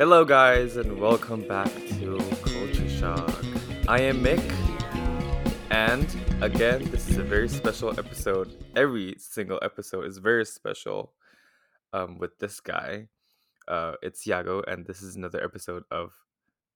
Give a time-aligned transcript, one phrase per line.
[0.00, 3.44] Hello, guys, and welcome back to Culture Shock.
[3.86, 4.40] I am Mick,
[5.70, 6.08] and
[6.42, 8.56] again, this is a very special episode.
[8.74, 11.12] Every single episode is very special
[11.92, 13.08] um, with this guy.
[13.68, 16.12] Uh, it's Yago, and this is another episode of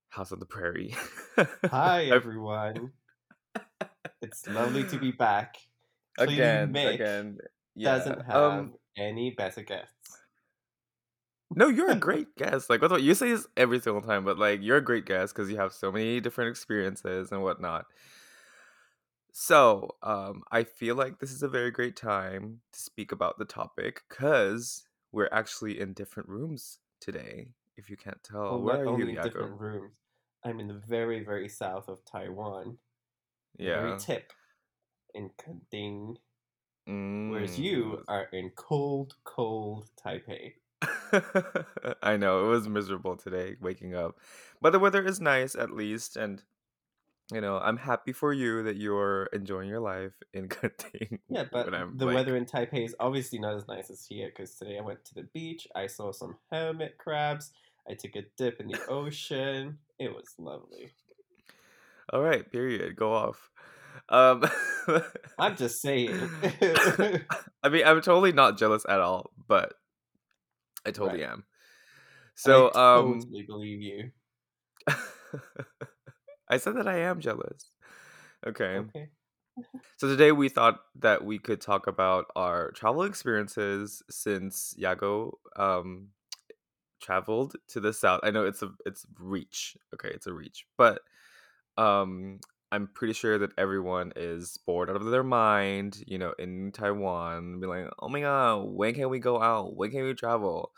[0.09, 0.93] House on the Prairie.
[1.65, 2.91] Hi, everyone.
[4.21, 5.55] it's lovely to be back.
[6.15, 7.37] Clearly, again, Mick again.
[7.73, 7.97] Yeah.
[7.97, 9.94] Doesn't have Um, any better guests.
[11.53, 12.69] No, you're a great guest.
[12.69, 15.49] Like, what you say this every single time, but like, you're a great guest because
[15.49, 17.85] you have so many different experiences and whatnot.
[19.31, 23.45] So, um, I feel like this is a very great time to speak about the
[23.45, 27.49] topic because we're actually in different rooms today.
[27.75, 29.19] If you can't tell, well, where are you, in Yago?
[29.21, 29.93] different rooms.
[30.43, 32.77] I'm in the very, very south of Taiwan.
[33.63, 33.97] the Very Yeah.
[33.97, 34.33] tip
[35.15, 36.17] in Kending.
[37.27, 38.05] Whereas you Mm.
[38.07, 40.55] are in cold, cold Taipei.
[42.03, 44.19] I know it was miserable today waking up,
[44.61, 46.43] but the weather is nice at least, and
[47.33, 51.19] you know I'm happy for you that you're enjoying your life in Kending.
[51.29, 54.29] Yeah, but I'm, the like- weather in Taipei is obviously not as nice as here
[54.29, 57.51] because today I went to the beach, I saw some hermit crabs,
[57.89, 59.77] I took a dip in the ocean.
[59.99, 60.91] It was lovely.
[62.11, 62.95] All right, period.
[62.95, 63.49] Go off.
[64.09, 64.43] Um,
[65.39, 66.11] I'm just saying.
[67.63, 69.73] I mean, I'm totally not jealous at all, but
[70.85, 71.25] I totally Right.
[71.25, 71.45] am.
[72.35, 74.11] So, I um, totally believe you.
[76.47, 77.71] I said that I am jealous.
[78.45, 78.81] Okay.
[78.81, 79.09] Okay.
[79.97, 86.09] So today we thought that we could talk about our travel experiences since Yago um
[87.01, 88.21] traveled to the south.
[88.23, 89.77] I know it's a it's reach.
[89.95, 90.67] Okay, it's a reach.
[90.77, 91.01] But
[91.77, 92.39] um
[92.71, 97.59] I'm pretty sure that everyone is bored out of their mind, you know, in Taiwan,
[97.59, 99.75] be like, "Oh my god, when can we go out?
[99.75, 100.73] When can we travel?"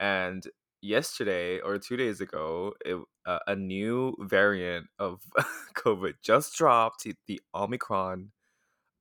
[0.00, 0.44] And
[0.82, 5.22] yesterday or 2 days ago, it, uh, a new variant of
[5.74, 8.32] COVID just dropped, the Omicron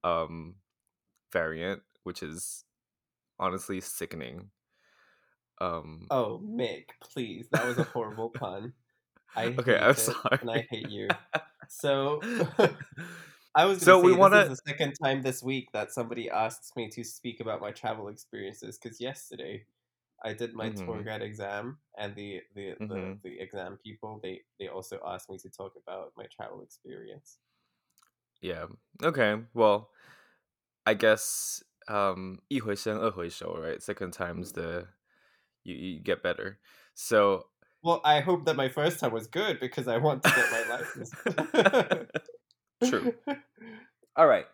[0.03, 0.57] um
[1.33, 2.65] variant, which is
[3.39, 4.51] honestly sickening.
[5.59, 7.49] Um Oh, Mick, please.
[7.49, 8.73] That was a horrible pun.
[9.36, 10.68] I Okay, hate I'm it, And I sorry.
[10.70, 11.08] hate you.
[11.68, 12.20] So
[13.54, 15.92] I was So gonna we say wanna- this is the second time this week that
[15.92, 19.66] somebody asks me to speak about my travel experiences because yesterday
[20.24, 21.04] I did my tour Mhm.
[21.04, 23.22] guide exam and the the, the, Mhm.
[23.22, 27.38] the exam people they they also asked me to talk about my travel experience.
[28.40, 28.66] Yeah.
[29.02, 29.44] Okay.
[29.54, 29.90] Well,
[30.86, 33.80] I guess um 一回生二回熟, right?
[33.80, 34.88] Second time's the
[35.64, 36.58] you, you get better.
[36.94, 37.48] So
[37.83, 40.75] well, I hope that my first time was good because I want to get my
[40.75, 41.11] license.
[42.89, 43.13] True.
[44.15, 44.45] All right.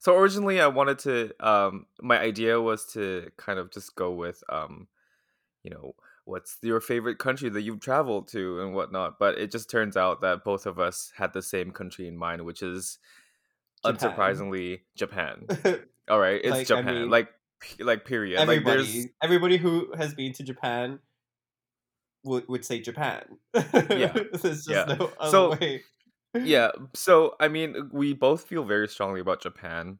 [0.00, 4.42] So originally I wanted to um my idea was to kind of just go with
[4.48, 4.86] um
[5.64, 9.70] you know what's your favorite country that you've traveled to and whatnot, but it just
[9.70, 12.98] turns out that both of us had the same country in mind, which is
[13.84, 14.10] Japan.
[14.12, 15.46] unsurprisingly Japan.
[16.10, 16.94] All right, it's Like, I Japan.
[16.94, 17.28] mean, like
[17.80, 18.38] like period.
[18.38, 21.00] Everybody, there's everybody who has been to Japan
[22.24, 23.24] would would say Japan.
[23.54, 24.12] Yeah.
[24.32, 24.84] There's just Yeah.
[24.98, 25.82] no other So- way.
[26.34, 29.98] yeah so i mean we both feel very strongly about japan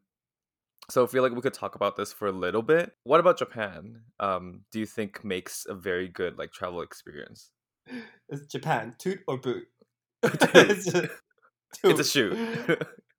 [0.91, 3.39] so i feel like we could talk about this for a little bit what about
[3.39, 7.51] japan um do you think makes a very good like travel experience
[8.51, 9.65] Japan, toot or boot.
[10.23, 11.09] It's, a,
[11.83, 12.37] it's a shoot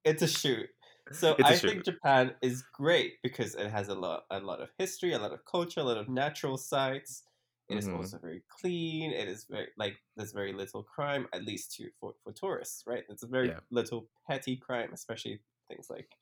[0.06, 0.68] It's a shoot.
[1.12, 4.70] So It's I think Japan is great because it has a lot, a lot of
[4.78, 7.24] history, a lot of culture, a lot of natural sites.
[7.70, 7.94] It is Mhm.
[7.94, 9.12] also very clean.
[9.12, 13.06] It is very like there's very little crime, at least to for, for tourists, right?
[13.10, 13.60] It's a very Yeah.
[13.70, 16.18] little petty crime, especially things like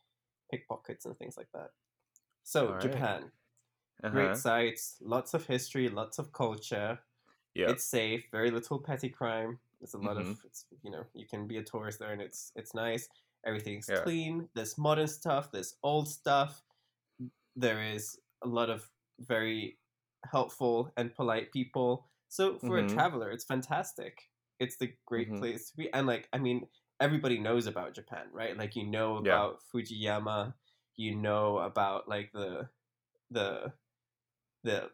[0.52, 1.72] pickpockets and things like that.
[2.44, 2.82] So Alright.
[2.82, 3.32] Japan,
[4.04, 4.14] uh-huh.
[4.14, 7.00] great sites, lots of history, lots of culture.
[7.56, 9.60] yeah It's safe, very little petty crime.
[9.80, 10.32] There's a lot Mhm.
[10.32, 13.10] of it's you know you can be a tourist there and it's it's nice.
[13.46, 14.04] Everything's Yeah.
[14.04, 14.50] clean.
[14.56, 15.52] There's modern stuff.
[15.52, 16.64] There's old stuff.
[17.56, 19.80] There is a lot of very
[20.26, 22.08] helpful and polite people.
[22.30, 22.78] So for Mhm.
[22.78, 24.30] a traveler, it's fantastic.
[24.60, 25.38] It's the great Mhm.
[25.38, 25.92] place to be.
[25.94, 26.68] And like I mean,
[27.00, 28.58] everybody knows about Japan, right?
[28.58, 29.18] Like you know Yeah.
[29.18, 30.56] about Fujiyama.
[30.96, 32.70] You know about like the
[33.32, 33.74] the
[34.64, 34.92] the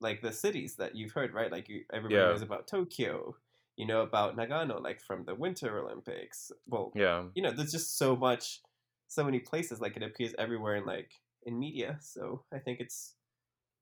[0.00, 1.50] like the cities that you've heard, right?
[1.50, 2.26] Like you, everybody Yeah.
[2.26, 3.36] knows about Tokyo.
[3.76, 6.50] You know about Nagano, like from the Winter Olympics.
[6.66, 8.60] Well, yeah you know, there's just so much,
[9.06, 9.80] so many places.
[9.80, 11.12] Like it appears everywhere in like
[11.44, 11.98] in media.
[12.00, 13.16] So I think it's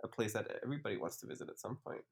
[0.04, 2.02] a place that everybody wants to visit at some point.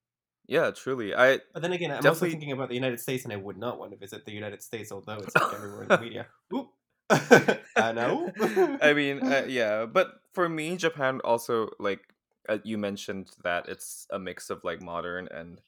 [0.47, 3.37] yeah truly i But then again, I'm also thinking about the United States, and I
[3.37, 6.27] would not want to visit the United States, although it's like everywhere in the media.
[6.55, 6.69] Oop.
[7.77, 8.33] I know.
[8.81, 12.01] i mean uh, yeah but for me japan also like
[12.49, 15.61] uh, you mentioned that it's a mix of like modern and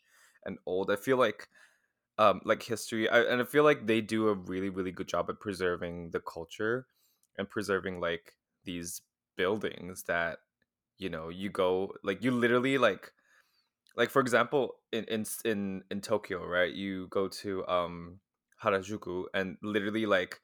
[0.45, 0.91] and old.
[0.91, 1.49] I feel like
[2.19, 5.29] um like history I, and I feel like they do a really really good job
[5.29, 6.87] at preserving the culture
[7.37, 8.35] and preserving like
[8.65, 9.03] these
[9.37, 10.39] buildings that
[10.99, 13.13] you know you go like you literally like
[13.97, 18.21] like for example in in in in Tokyo right you go to um
[18.63, 20.41] Harajuku and literally like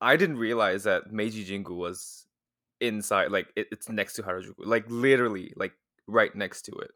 [0.00, 2.26] I didn't realize that Meiji Jingu was
[2.80, 5.74] inside like it, it's next to Harajuku like literally like
[6.08, 6.92] right next to it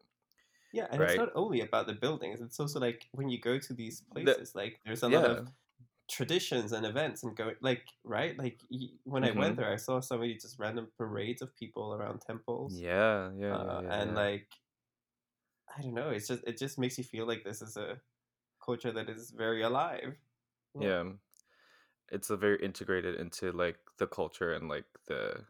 [0.71, 2.41] Yeah, and it's not only about the buildings.
[2.41, 5.29] It's also like when you go to these the places, like there's a lot yeah
[5.29, 5.51] of
[6.09, 8.59] traditions and events and go like right like
[9.03, 9.61] when I went mm-hmm.
[9.61, 13.53] there, I saw so many just random parades of people around temples, yeah yeah yeah
[13.53, 14.47] uh, yeah and yeah like
[15.75, 17.97] I don't know, it's just it just makes you feel like this is a
[18.63, 20.15] culture that is very alive.
[20.79, 20.87] Yeah.
[20.87, 21.03] yeah
[22.13, 25.43] it's a very integrated into like the culture and like the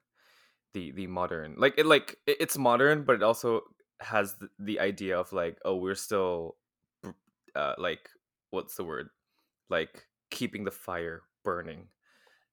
[0.74, 3.62] the the modern like it like it, it's modern but it also
[4.00, 6.56] has the, the idea of like oh we're still
[7.56, 8.10] uh like
[8.50, 9.10] what's the word
[9.70, 11.90] like keeping the fire burning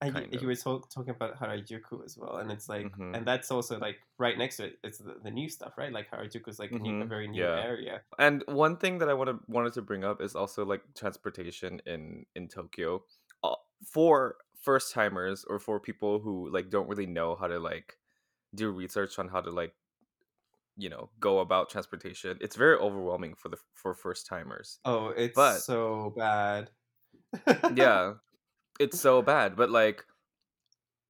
[0.03, 3.13] And you, kind you were talk, talking about Harajuku as well, and it's like, mm-hmm
[3.13, 4.79] and that's also like right next to it.
[4.83, 5.93] It's the, the new stuff, right?
[5.93, 8.03] Like Harajuku is like a new, a mm-hmm very new yeah area.
[8.19, 12.25] and one thing that i wanted wanted to bring up is also like transportation in
[12.35, 13.03] in tokyo
[13.43, 13.55] uh,
[13.85, 17.99] for first timers or for people who like don't really know how to like
[18.55, 19.75] do research on how to like
[20.77, 25.43] you know go about transportation it's very overwhelming for the for first timers Oh, it's
[25.45, 26.71] but so bad.
[27.69, 28.15] Yeah
[28.81, 30.05] it's so bad but like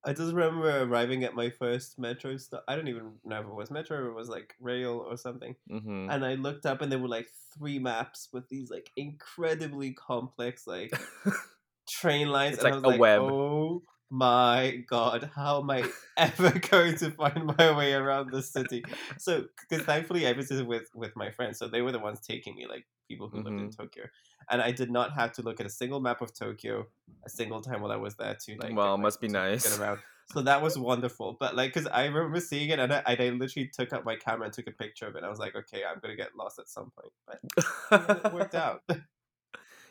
[0.04, 2.64] I just remember arriving at my first metro stop.
[2.66, 5.56] I don't even know if it was metro or it was like rail or something.
[5.70, 9.92] hmm And I looked up and there were like three maps with these like incredibly
[9.92, 10.98] complex like
[11.90, 15.70] train lines, it's and I like was a like, web "Oh my god, how am
[15.70, 18.86] I ever going to find my way around this city?"
[19.18, 22.56] So, because thankfully I visited with with my friends, so they were the ones taking
[22.56, 24.06] me, like people who lived in hmm Tokyo,
[24.48, 26.86] and I did not have to look at a single map of Tokyo
[27.24, 29.68] a single time while I was there to like well get must be nice.
[29.68, 29.98] get around.
[30.32, 31.36] So that was wonderful.
[31.40, 34.44] But like, because I remember seeing it, and I, I literally took out my camera
[34.44, 35.24] and took a picture of it.
[35.24, 37.42] I was like, okay, I'm gonna get lost at some point,
[37.90, 38.82] but it worked out.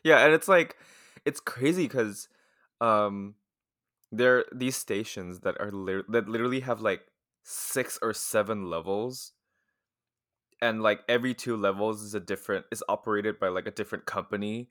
[0.03, 0.77] yeah and it's like
[1.25, 2.27] it's crazy because
[2.81, 3.35] um
[4.11, 7.01] there are these stations that are lit- that literally have like
[7.43, 9.33] six or seven levels
[10.61, 14.69] and like every two levels is a different is operated by like a different company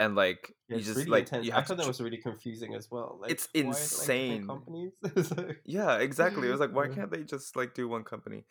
[0.00, 1.46] and like Yeah, you just really like intense.
[1.46, 3.18] you I have to thought that was really confusing as well.
[3.20, 4.92] Like, it's why are like insane companies?
[5.36, 8.44] Like- yeah exactly it was like why can't they just like do one company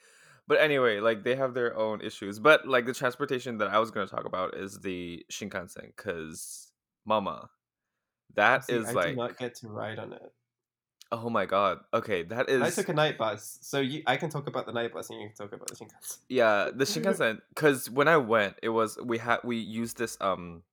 [0.47, 3.91] but anyway like they have their own issues but like the transportation that i was
[3.91, 6.71] going to talk about is the shinkansen because
[7.05, 7.49] mama
[8.35, 10.33] that is I did like not get to ride on it.
[11.11, 12.61] Oh my god okay that is.
[12.61, 15.21] I took a night bus, so you, I can talk about the night bus and
[15.21, 16.17] you can talk about the Shinkansen.
[16.29, 20.63] yeah the shinkansen because when i went it was we had we used this um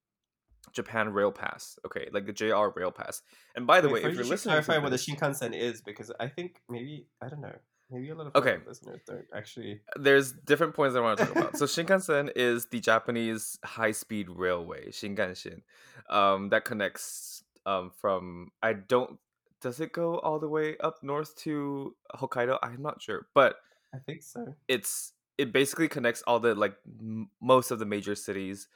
[0.73, 3.23] japan rail pass okay like the jr rail pass
[3.55, 6.11] and by the Wait, way if you're you listening clarify what the Shinkansen is because
[6.19, 7.55] I think maybe I don't know.
[7.91, 9.83] Maybe a lot of okay listeners don't actually.
[9.97, 11.57] there's different points I want to talk about.
[11.59, 15.61] So Shinkansen is the Japanese high-speed railway, Shinkansen,
[16.09, 19.19] um, that connects um, from I don't
[19.65, 22.59] does it go all the way up north to Hokkaido?
[22.63, 23.57] I'm not sure, but
[23.95, 24.55] I think so.
[24.69, 28.69] it's it basically connects all the like m- most of the major cities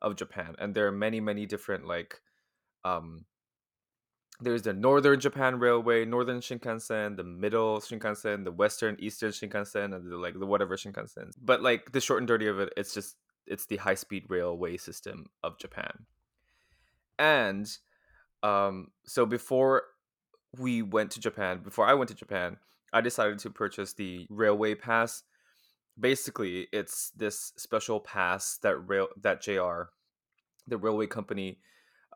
[0.00, 2.22] of Japan, and there are many many different like
[2.86, 3.26] um
[4.40, 10.10] there's the Northern Japan Railway, Northern Shinkansen, the Middle Shinkansen, the Western Eastern Shinkansen, and
[10.10, 11.32] the like the whatever Shinkansen.
[11.38, 13.16] But like the short and dirty of it, it's just
[13.46, 16.06] it's the high speed railway system of Japan.
[17.18, 17.70] And
[18.42, 19.82] um, so before
[20.58, 22.56] we went to Japan, before I went to Japan,
[22.92, 25.22] I decided to purchase the railway pass.
[25.98, 29.90] Basically, it's this special pass that rail that JR,
[30.66, 31.58] the railway company,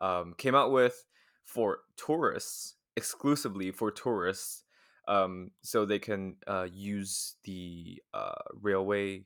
[0.01, 1.05] um, came out with
[1.43, 4.63] for tourists exclusively for tourists
[5.07, 9.23] um, so they can uh, use the uh, railway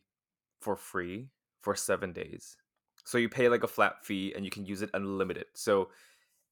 [0.59, 1.29] for free
[1.61, 2.57] for seven days
[3.05, 5.89] so you pay like a flat fee and you can use it unlimited so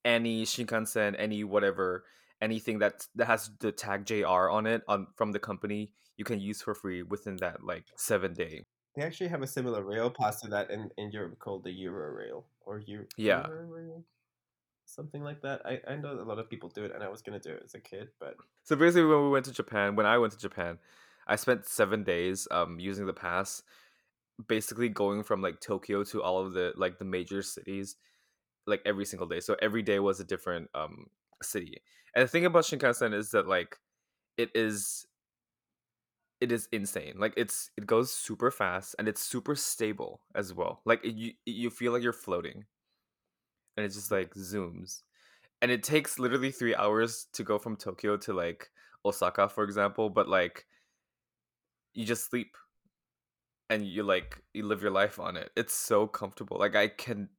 [0.06, 2.06] any shinkansen any whatever
[2.42, 6.40] anything that that has the tag jr on it on from the company you can
[6.40, 8.66] use for free within that like seven day
[8.96, 12.10] They actually have a similar rail pass to that in, in Europe called the Euro
[12.12, 13.46] Rail or Euro, Yeah.
[14.86, 15.62] Something like that.
[15.66, 17.62] I, I know a lot of people do it, and I was gonna do it
[17.64, 20.40] as a kid, but So basically, when we went to Japan, when I went to
[20.40, 20.80] Japan,
[21.28, 23.62] I spent seven days um using the pass,
[24.48, 27.98] basically going from like Tokyo to all of the like the major cities,
[28.66, 29.42] like every single day.
[29.42, 31.08] So every day was a different um
[31.42, 31.82] city.
[32.16, 33.78] And the thing about Shinkansen is that like
[34.38, 35.06] it is
[36.40, 37.16] it is insane.
[37.18, 40.82] Like it's it goes super fast and it's super stable as well.
[40.86, 42.66] Like it, you you feel like you're floating,
[43.76, 45.02] and it just like zooms,
[45.62, 48.70] and it takes literally three hours to go from Tokyo to like
[49.06, 50.10] Osaka, for example.
[50.10, 50.66] But like
[51.94, 52.56] you just sleep,
[53.70, 55.52] and you like you live your life on it.
[55.56, 56.58] It's so comfortable.
[56.60, 57.30] Like I can,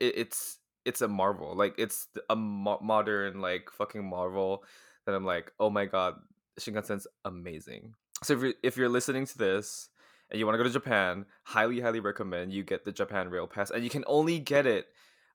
[0.00, 1.54] it, it's it's a marvel.
[1.54, 4.64] Like it's a mo- modern like fucking marvel
[5.04, 6.14] that I'm like, oh my god,
[6.58, 7.94] Shinkansen's amazing.
[8.22, 9.88] So if you're, if you're listening to this
[10.30, 13.46] and you want to go to Japan, highly highly recommend you get the Japan Rail
[13.46, 14.86] Pass, and you can only get it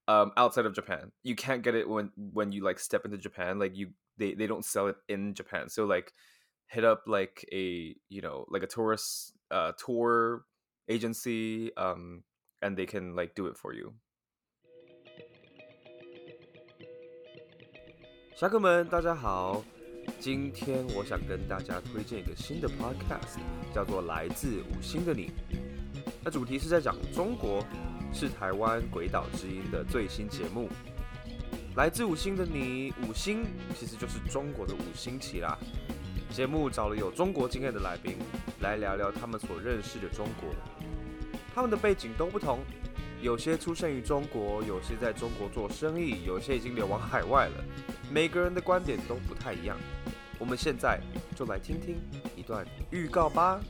[0.08, 1.12] um, outside of Japan.
[1.24, 3.60] You can't get it when when you like step into Japan.
[3.60, 5.70] Like you, they they don't sell it in Japan.
[5.70, 6.14] So like,
[6.68, 10.44] hit up like a you know like a tourist uh, tour
[10.90, 12.24] agency, um,
[12.62, 13.94] and they can like do it for you.
[18.42, 19.64] 小哥们，大家好！
[20.20, 23.38] 今天我想跟大家推荐一个新的 podcast，
[23.72, 25.28] 叫做《来自五星的你》。
[26.24, 27.64] 那主题是在讲中国，
[28.12, 30.68] 是台湾鬼岛之音的最新节目。
[31.76, 33.46] 来自五星的你，五星
[33.80, 35.56] 其实就是中国的五星旗啦。
[36.32, 38.18] 节目找了有中国经验的来宾，
[38.60, 40.50] 来聊聊他们所认识的中国。
[41.54, 42.58] 他们的背景都不同，
[43.22, 47.64] 有些出生于中国，有些在中国做生意，有些已经流亡海外了。
[48.12, 49.78] 每个人的观点都不太一样。
[50.38, 51.00] 我们现在
[51.34, 51.96] 就来听听
[52.36, 53.62] 一段预告吧。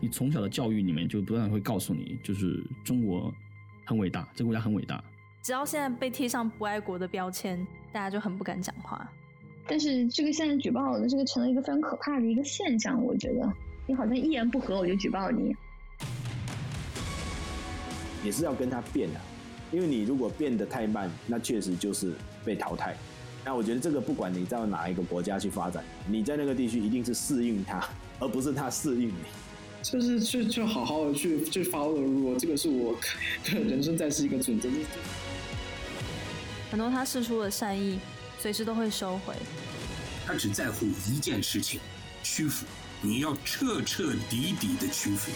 [0.00, 3.32] 你从小的教育里面就不断会告诉你，就是中国
[3.84, 5.02] 很伟大，这个国家很伟大。
[5.42, 9.10] 只要现在被贴上不爱国的标签，大家就很不敢讲话。
[9.66, 13.52] 但是这个现在举报的这个成了一个非常可怕的一个现象，我觉得
[13.86, 15.54] 你好像一言不合我就举报你，
[18.24, 19.20] 也是要跟他辩的。
[19.72, 22.12] 因为你如果变得太慢，那确实就是
[22.44, 22.96] 被淘汰。
[23.44, 27.82] 那我觉得这个不管你到哪一个国家去发展，你在那个地区一定是适应它，
[28.20, 29.14] 而不是它适应你。
[29.82, 32.94] 就是去去好好的去去 follow the rule，这个是我
[33.44, 34.68] 人生在世一个准则。
[36.70, 37.98] 很多他示出的善意，
[38.38, 39.34] 随时都会收回。
[40.26, 41.80] 他只在乎一件事情：
[42.22, 42.66] 屈服。
[43.02, 45.32] 你要彻彻底底的屈服。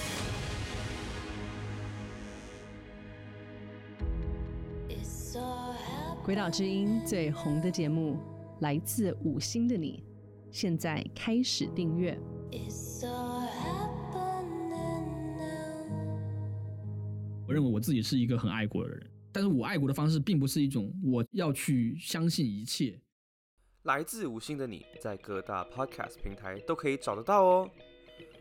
[6.25, 8.19] 鬼岛之音最红的节目
[8.61, 10.03] 来自五星的你，
[10.51, 12.19] 现在开始订阅。
[17.47, 22.99] 我认为我自己是一个很爱国的人，但是我爱国的方式并不是一种我要去相信一切。
[23.83, 27.71] 来自五星的你在各大 podcast 平台都可以找得到哦。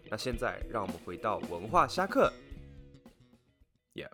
[0.10, 2.32] 那现在让我们回到文化虾课。
[3.94, 4.08] Yeah.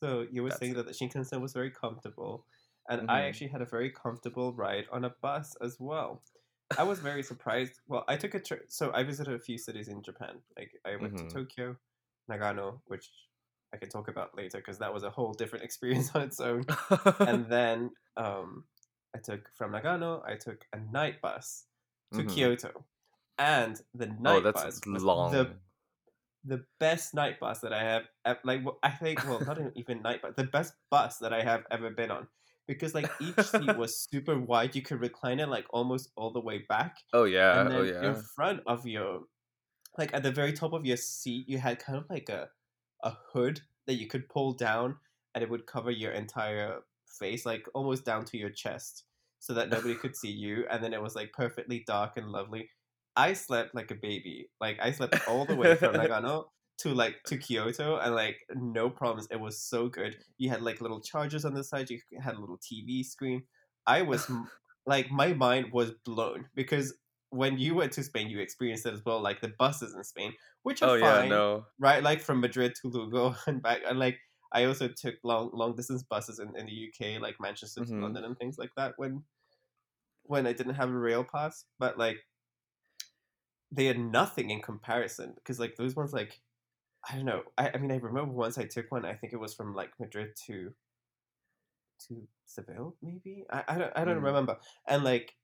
[0.00, 2.44] So you were saying that the Shinkansen was very comfortable.
[2.88, 3.10] And mm-hmm.
[3.10, 6.22] I actually had a very comfortable ride on a bus as well.
[6.78, 7.80] I was very surprised.
[7.86, 10.36] Well, I took a trip, so I visited a few cities in Japan.
[10.56, 11.28] Like I went mm-hmm.
[11.28, 11.76] to Tokyo,
[12.30, 13.10] Nagano, which
[13.74, 16.64] I can talk about later because that was a whole different experience on its own.
[17.20, 18.64] and then um,
[19.14, 21.64] I took from Nagano, I took a night bus
[22.12, 22.28] to mm-hmm.
[22.28, 22.84] Kyoto,
[23.38, 25.32] and the oh, night oh, bus was long.
[25.32, 25.50] the
[26.44, 28.02] the best night bus that I have.
[28.44, 31.90] Like I think, well, not even night, but the best bus that I have ever
[31.90, 32.26] been on
[32.66, 34.74] because like each seat was super wide.
[34.74, 36.98] You could recline it like almost all the way back.
[37.12, 37.60] Oh yeah.
[37.60, 38.08] And oh yeah.
[38.08, 39.22] in front of your
[39.98, 42.48] like at the very top of your seat you had kind of like a
[43.02, 44.96] a hood that you could pull down
[45.34, 46.80] and it would cover your entire
[47.18, 49.04] face, like almost down to your chest.
[49.38, 52.70] So that nobody could see you, and then it was like perfectly dark and lovely.
[53.16, 54.48] I slept like a baby.
[54.60, 56.44] Like I slept all the way from Nagano
[56.78, 59.28] to like to Kyoto and like no problems.
[59.30, 60.16] It was so good.
[60.38, 61.90] You had like little chargers on the side.
[61.90, 63.42] You had a little TV screen.
[63.86, 64.30] I was
[64.86, 66.94] like my mind was blown because
[67.30, 69.20] when you went to Spain, you experienced it as well.
[69.20, 70.32] Like the buses in Spain,
[70.64, 71.64] which are oh, fine, yeah, no.
[71.78, 72.02] right?
[72.02, 73.80] Like from Madrid to Lugo and back.
[73.88, 74.18] And like
[74.52, 77.96] I also took long long distance buses in, in the UK, like Manchester mm-hmm.
[77.96, 78.94] to London and things like that.
[78.96, 79.22] When
[80.24, 82.18] when I didn't have a rail pass, but like
[83.70, 86.40] they had nothing in comparison because like those ones like
[87.08, 87.42] I don't know.
[87.58, 89.04] I, I mean, I remember once I took one.
[89.04, 90.72] I think it was from like Madrid to
[92.08, 93.44] to Seville, maybe.
[93.50, 94.24] I, I don't I don't mm.
[94.24, 94.58] remember.
[94.86, 95.34] And like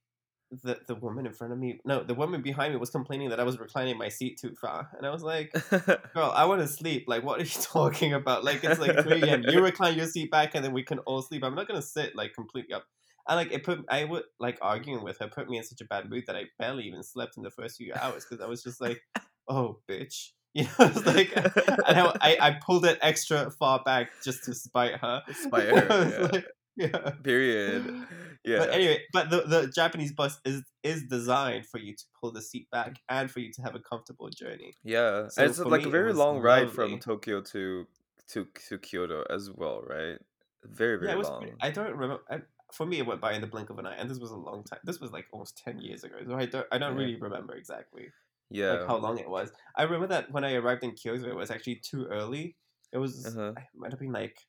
[0.50, 3.40] the the woman in front of me, no, the woman behind me was complaining that
[3.40, 5.52] I was reclining my seat too far, and I was like,
[6.14, 7.04] "Girl, I want to sleep.
[7.06, 8.44] Like, what are you talking about?
[8.44, 9.42] Like, it's like three a.m.
[9.46, 11.44] You recline your seat back, and then we can all sleep.
[11.44, 12.86] I'm not gonna sit like completely up."
[13.28, 15.84] And like it put, I would like arguing with her put me in such a
[15.84, 18.62] bad mood that I barely even slept in the first few hours because I was
[18.62, 19.02] just like,
[19.48, 24.44] "Oh, bitch." You know, it's like and I, I pulled it extra far back just
[24.44, 25.22] to spite her.
[25.32, 26.10] Spite her.
[26.10, 26.28] yeah.
[26.32, 27.10] Like, yeah.
[27.22, 28.06] Period.
[28.44, 28.58] yeah.
[28.58, 32.40] But anyway, but the, the Japanese bus is is designed for you to pull the
[32.40, 32.96] seat back mm.
[33.10, 34.72] and for you to have a comfortable journey.
[34.82, 36.98] Yeah, So it's like me, a very long ride from.
[36.98, 37.86] Tokyo to
[38.28, 40.18] to to Kyoto as well, right?
[40.64, 41.42] Very very yeah, long.
[41.42, 42.22] pretty- I don't remember.
[42.30, 42.40] I,
[42.72, 44.36] for me, it went by in the blink of an eye, and this was a
[44.36, 44.80] long time.
[44.84, 46.66] This was like almost ten years ago, so I don't.
[46.72, 47.02] I don't Yeah.
[47.02, 48.08] really remember exactly
[48.50, 49.52] yeah, like how long it was.
[49.76, 52.56] I remember that when I arrived in Kyoto, it was actually too early.
[52.92, 53.38] It was.
[53.38, 53.54] Uh-huh.
[53.56, 54.46] It might have been like,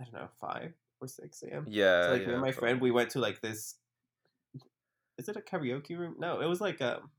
[0.00, 1.66] I don't know, five or six a.m.
[1.66, 2.26] yeah, So like yeah.
[2.26, 3.76] me and my friend, we went to like this.
[5.18, 6.16] Is it a karaoke room?
[6.18, 7.10] No, it was like um,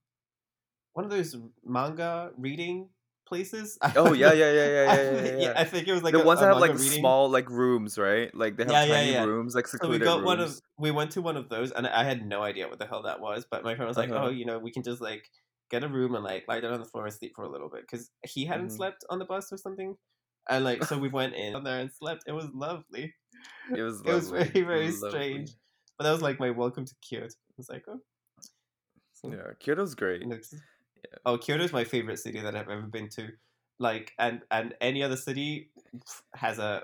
[0.93, 2.89] one of those manga reading
[3.27, 3.77] places.
[3.95, 5.53] Oh yeah, yeah, yeah, yeah, yeah, yeah, yeah.
[5.55, 6.79] I think it was like the a, ones that have like reading.
[6.79, 8.33] small like rooms, right?
[8.35, 9.27] Like they have Yeah, yeah, tiny yeah.
[9.27, 12.03] rooms, like So we got one of we went to one of those, and I
[12.03, 13.45] had no idea what the hell that was.
[13.49, 14.15] But my friend was like, Uh-huh.
[14.15, 15.29] "Oh, you know, we can just like
[15.69, 17.69] get a room and like lie down on the floor and sleep for a little
[17.69, 18.75] bit," because he hadn't Mhm.
[18.77, 19.97] slept on the bus or something.
[20.49, 22.23] And like, so we went in there and slept.
[22.27, 23.13] It was lovely.
[23.75, 25.09] It was It was very, very lovely.
[25.09, 25.51] strange.
[25.97, 27.25] But that was like my welcome to Kyoto.
[27.25, 27.99] It was like, oh,
[29.13, 30.21] so, Yeah, Kyoto's great.
[30.21, 30.53] you know, it's-
[31.25, 33.29] Oh, Kyoto's my favorite city that I've ever been to.
[33.79, 35.71] Like, and and any other city
[36.33, 36.83] has a,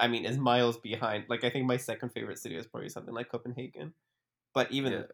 [0.00, 1.24] I mean, is miles behind.
[1.28, 3.94] Like, I think my second favorite city is probably something like Copenhagen.
[4.54, 5.06] But even, Yeah.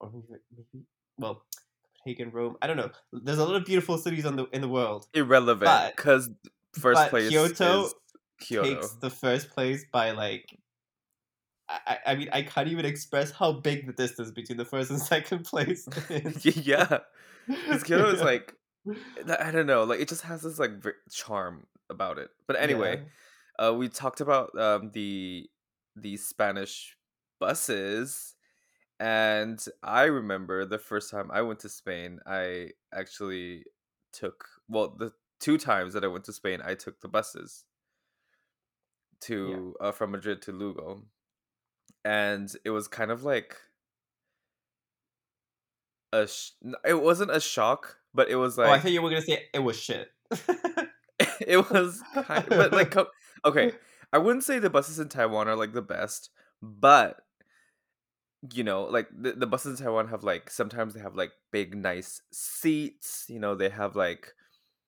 [0.00, 0.86] or maybe, maybe-
[1.18, 1.44] well,
[2.04, 2.56] Copenhagen, Rome.
[2.62, 2.90] I don't know.
[3.12, 5.06] There's a lot of beautiful cities on the in the world.
[5.14, 6.30] Irrelevant, because
[6.72, 7.94] first but place Kyoto is
[8.40, 8.74] Kyoto.
[8.74, 10.46] Takes the first place by like.
[11.68, 15.00] I, I- mean, I can't even express how big the distance between the first and
[15.14, 16.66] second place is.
[16.66, 16.98] yeah,
[17.46, 18.54] because Kyoto is like
[19.38, 20.72] I don't know, like it just has this like
[21.12, 22.30] charm about it.
[22.46, 23.02] But anyway,
[23.58, 25.48] uh, we talked about um, the
[25.96, 26.96] the Spanish
[27.38, 28.34] buses,
[29.00, 33.64] and I remember the first time I went to Spain, I actually
[34.12, 37.64] took well the two times that I went to Spain, I took the buses
[39.22, 41.02] to uh, from Madrid to Lugo,
[42.04, 43.56] and it was kind of like
[46.12, 46.52] a sh-
[46.84, 49.46] it wasn't a shock, but it was like oh, I thought you were gonna say
[49.52, 50.08] it was shit.
[51.40, 52.94] it was kind but like
[53.44, 53.72] okay
[54.12, 56.30] i wouldn't say the buses in taiwan are like the best
[56.62, 57.20] but
[58.52, 61.74] you know like the, the buses in taiwan have like sometimes they have like big
[61.76, 64.32] nice seats you know they have like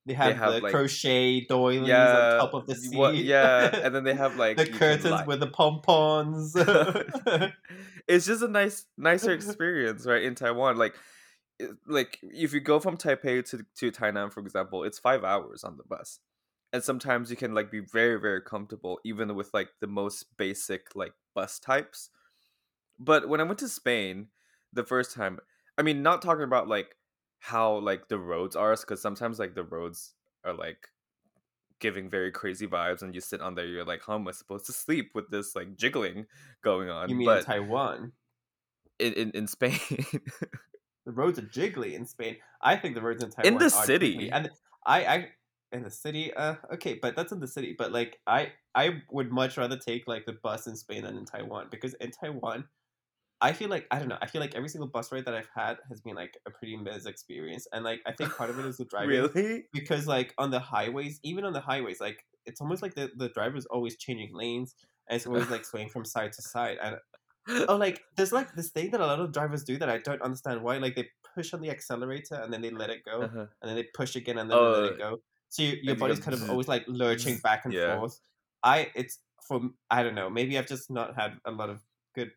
[0.07, 2.97] They have, have, the like- crochet doilies yeah on top of the seat.
[2.97, 6.55] what, yeah and then they have like the curtains with the pompons.
[8.07, 10.95] it's just a nice nicer experience right in taiwan like
[11.61, 15.63] eh, like if you go from taipei to to tainan for example it's five hours
[15.63, 16.19] on the bus
[16.73, 20.87] and sometimes you can like be very very comfortable even with like the most basic
[20.95, 22.09] like bus types
[22.99, 24.27] but when i went to spain
[24.71, 25.39] the first time
[25.77, 26.95] i mean not talking about like
[27.39, 30.13] how like the roads are because sometimes like the roads
[30.45, 30.87] are like
[31.79, 34.65] giving very crazy vibes and you sit on there you're like how am i supposed
[34.65, 36.25] to sleep with this like jiggling
[36.63, 38.11] going on you mean but in Taiwan?
[38.99, 39.77] in, in, in spain
[41.05, 42.37] The roads are jiggly in Spain.
[42.61, 44.17] I think the roads in Taiwan In the are city.
[44.17, 44.29] jiggly.
[44.31, 44.49] and
[44.85, 45.29] I, I
[45.71, 46.33] in the city.
[46.33, 47.75] Uh, okay, but that's in the city.
[47.77, 51.25] But like, I, I would much rather take like the bus in Spain than in
[51.25, 52.65] Taiwan because in Taiwan,
[53.43, 54.17] I feel like I don't know.
[54.21, 56.77] I feel like every single bus ride that I've had has been like a pretty
[56.77, 60.33] miz experience, and like I think part of it is the driving really because like
[60.39, 63.97] on the highways, even on the highways, like it's almost like the the driver's always
[63.97, 64.75] changing lanes
[65.09, 66.77] and it's always like swaying from side to side.
[66.81, 66.97] And
[67.69, 70.21] oh, like there's like this thing that a lot of drivers do that I don't
[70.21, 70.77] understand why.
[70.77, 73.47] Like they push on the accelerator and then they let it go, Uh-huh.
[73.61, 75.21] and then they push again and then they let Oh, it go.
[75.49, 77.95] So you, your body's kind of always like lurching back and yeah.
[77.97, 78.19] forth.
[78.63, 80.29] I it's from I don't know.
[80.29, 81.83] Maybe I've just not had a lot of
[82.15, 82.31] good.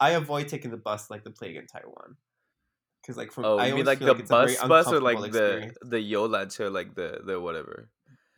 [0.00, 2.16] I avoid taking the bus like the plague in Taiwan.
[3.02, 4.86] Because like from oh I mean always like the like it's a very bus bus
[4.88, 5.78] or like uncomfortable the experience.
[5.82, 7.90] the yolancho like the the whatever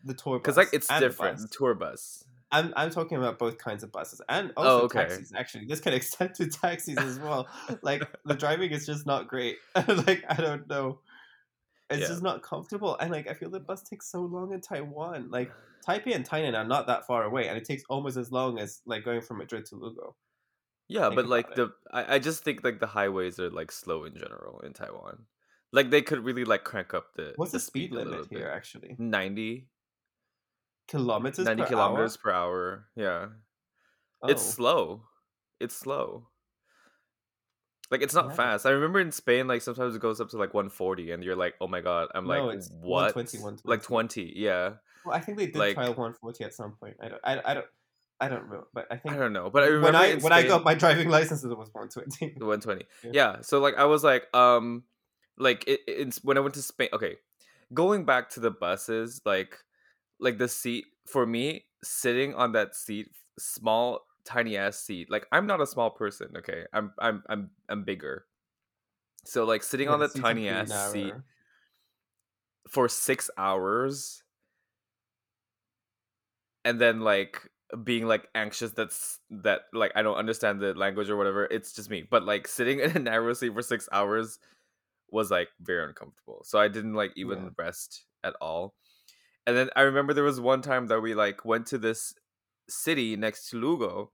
[0.02, 3.82] the tour because like it's different the tour bus I'm I'm talking about both kinds
[3.84, 5.00] of buses and oh, also Oh, okay.
[5.08, 5.32] taxis.
[5.36, 7.48] Actually, this can extend to taxis as well.
[7.82, 9.56] like the driving is just not great.
[9.74, 11.00] like I don't know,
[11.90, 12.06] it's Yeah.
[12.06, 12.96] just not comfortable.
[13.00, 15.28] And like I feel the bus takes so long in Taiwan.
[15.30, 15.50] Like
[15.88, 18.80] Taipei and Tainan are not that far away, and it takes almost as long as
[18.86, 20.14] like going from Madrid to Lugo.
[20.88, 24.14] Yeah but like the I, I just think like the highways are like slow in
[24.14, 25.24] general in taiwan
[25.72, 28.38] like they could really like crank up the What's the, speed, a limit here?
[28.46, 28.48] bit.
[28.54, 29.68] Actually, 90
[30.88, 32.22] kilometers 90 per kilometers hour.
[32.22, 33.26] per hour yeah
[34.22, 34.28] Oh.
[34.28, 35.02] it's slow
[35.60, 36.28] it's slow
[37.90, 38.34] like it's not Yeah.
[38.34, 41.36] fast i remember in spain like sometimes it goes up to like 140 and you're
[41.36, 45.20] like oh my god i'm No, like it's what 120, like 20 yeah Well, I
[45.20, 46.96] think they did like- trial 140 at some point.
[47.00, 47.20] I don't.
[47.22, 47.66] I, I don't.
[48.20, 50.32] I don't know, but I think i don't know but i remember when I when
[50.32, 52.38] I got my driving license, it was 120.
[52.38, 53.10] The 120 Yeah.
[53.12, 53.40] yeah.
[53.42, 54.84] so like i was like um
[55.38, 57.16] like it, it's when i went to spain okay
[57.74, 59.58] going back to the buses like
[60.18, 65.10] like the seat for me sitting on that seat small tiny ass seat.
[65.10, 66.64] Like I'm not a small person, okay?
[66.72, 68.26] I'm I'm I'm I'm bigger.
[69.24, 71.14] So like sitting Yeah, on the that tiny ass seat
[72.68, 74.22] for 6 hours
[76.64, 77.50] and then like
[77.84, 81.46] being like anxious that's that like I don't understand the language or whatever.
[81.46, 82.02] It's just me.
[82.08, 84.38] But like sitting in a narrow seat for 6 hours
[85.10, 86.42] was like very uncomfortable.
[86.44, 87.50] So I didn't like even Yeah.
[87.58, 88.74] rest at all.
[89.46, 92.14] And then I remember there was one time that we like went to this
[92.68, 94.12] city next to Lugo,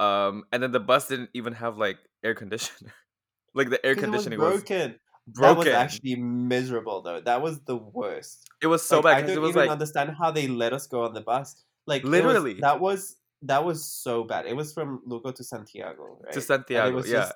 [0.00, 2.94] um, and then the bus didn't even have like air conditioner.
[3.54, 4.98] like the air it was conditioning was broken.
[5.26, 5.40] broken.
[5.40, 7.20] That was actually miserable though.
[7.20, 8.50] That was the worst.
[8.60, 10.72] it was so Like, bad I don't it was even like understand how they let
[10.72, 11.64] us go on the bus.
[11.86, 12.54] Like it was- Literally.
[12.60, 14.46] that was that was so bad.
[14.46, 16.32] It was from Lugo to Santiago, right?
[16.32, 16.94] to Santiago.
[16.96, 17.34] was Yeah, just-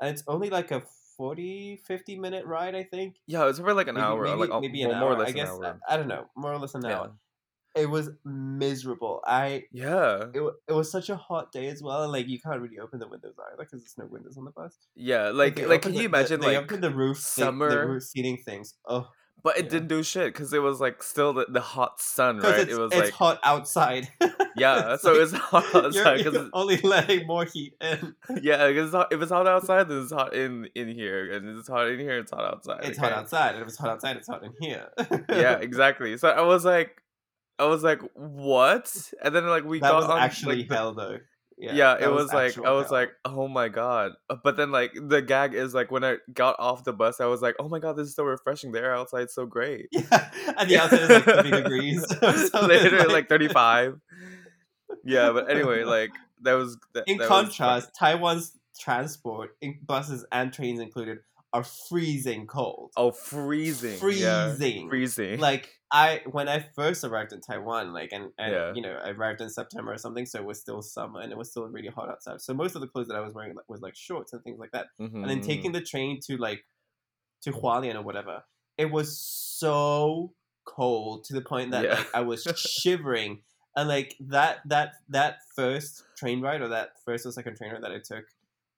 [0.00, 0.82] and it's only like a
[1.16, 3.16] 40, 50 minute ride, I think.
[3.26, 5.00] yeah, it was probably like an maybe, hour, maybe, like maybe an well, hour.
[5.04, 5.80] more or less I guess an I, hour.
[5.88, 7.12] I don't know, more or less an Yeah, hour.
[7.74, 9.20] It was miserable.
[9.26, 12.02] I yeah, it, it was such a hot day as well.
[12.04, 14.50] and, Like you can't really open the windows either because there's no windows on the
[14.52, 14.76] bus.
[14.94, 15.30] yeah.
[15.30, 17.70] Like, they like, can you the- the- imagine they like the roof, summer?
[17.70, 18.74] the roof seating things?
[18.86, 19.08] Oh,
[19.42, 19.70] But it Yeah.
[19.70, 22.68] didn't do shit because it was like still the, the hot sun, right?
[22.68, 24.08] it was it's like hot outside.
[24.56, 28.16] yeah, It's so like it's hot outside because only letting more heat in.
[28.42, 31.68] yeah, because if it's hot outside, then it's hot in in here, and if it's
[31.68, 32.80] hot in here, it's hot outside.
[32.84, 34.88] It's hot outside, and if it's hot outside, it's hot in here.
[35.30, 36.16] yeah, exactly.
[36.16, 37.00] So I was like,
[37.60, 39.12] I was like, what?
[39.22, 41.18] And then like we that got was on, actually like, hell, though.
[41.60, 44.12] Yeah, Yeah, it that was, like I was like, oh my god.
[44.30, 47.26] Uh, But then like the gag is like when I got off the bus, I
[47.26, 48.72] was like, oh my god, this is so refreshing.
[48.72, 49.88] The air outside's so great.
[49.92, 52.04] yeah, and the outside is like 30 degrees.
[52.18, 54.00] So it's Literally like 35.
[55.04, 56.10] Yeah, but anyway, like
[56.42, 61.18] that was that, In that was contrast, Taiwan's transport, in buses and trains included,
[61.52, 62.92] are freezing cold.
[62.96, 63.98] Oh, freezing.
[64.16, 64.88] Yeah, freezing.
[64.88, 65.40] freezing.
[65.40, 68.72] Like I, when I first arrived in Taiwan, like and, and Yeah.
[68.74, 71.38] you know, I arrived in September or something, so it was still summer and it
[71.38, 72.40] was still really hot outside.
[72.40, 74.72] So most of the clothes that I was wearing was like shorts and things like
[74.72, 74.86] that.
[74.98, 75.78] And then taking mm-hmm.
[75.78, 76.64] the train to like
[77.42, 78.42] to Hualien or whatever,
[78.76, 80.32] it was so
[80.66, 81.94] cold to the point that Yeah.
[81.94, 83.40] like I was shivering.
[83.74, 87.82] And like that that that first train ride or that first or second train ride
[87.82, 88.24] that I took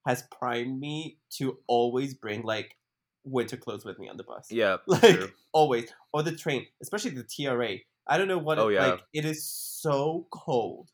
[0.05, 2.77] has primed me to always bring like
[3.23, 4.47] winter clothes with me on the bus.
[4.51, 5.29] yeah, Like true.
[5.53, 5.89] always.
[6.13, 7.77] Or the train, especially the TRA.
[8.07, 8.85] I don't know what Oh, it, yeah.
[8.87, 10.89] like it is so cold.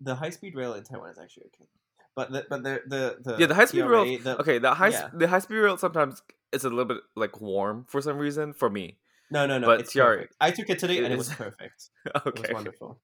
[0.00, 1.68] The high speed rail in Taiwan is actually okay.
[2.16, 4.04] But the but the the, the yeah, the high speed rail.
[4.18, 5.08] the- okay, the high yeah.
[5.12, 8.68] the high speed rail sometimes is a little bit like warm for some reason for
[8.68, 8.98] me.
[9.30, 9.66] No, no, no.
[9.68, 10.34] But it's TRA perfect.
[10.40, 11.90] I took it today it and it was is- perfect.
[12.06, 12.52] It was okay.
[12.52, 13.00] wonderful.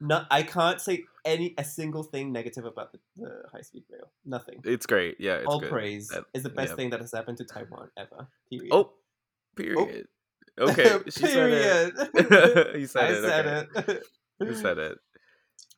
[0.00, 4.10] No, I can't say any a single thing negative about the, the high speed rail.
[4.24, 4.60] Nothing.
[4.64, 5.16] It's great.
[5.20, 5.70] Yeah, it's All good.
[5.70, 6.76] praise That- is the best yeah.
[6.76, 8.28] thing that has happened to Taiwan ever.
[8.50, 8.68] Period.
[8.72, 8.92] Oh, oh
[9.56, 10.08] period.
[10.60, 11.92] Okay, she said Period.
[12.14, 12.76] it.
[12.76, 13.22] he said I it.
[13.22, 13.92] said okay.
[13.92, 14.48] it.
[14.48, 14.98] He said it.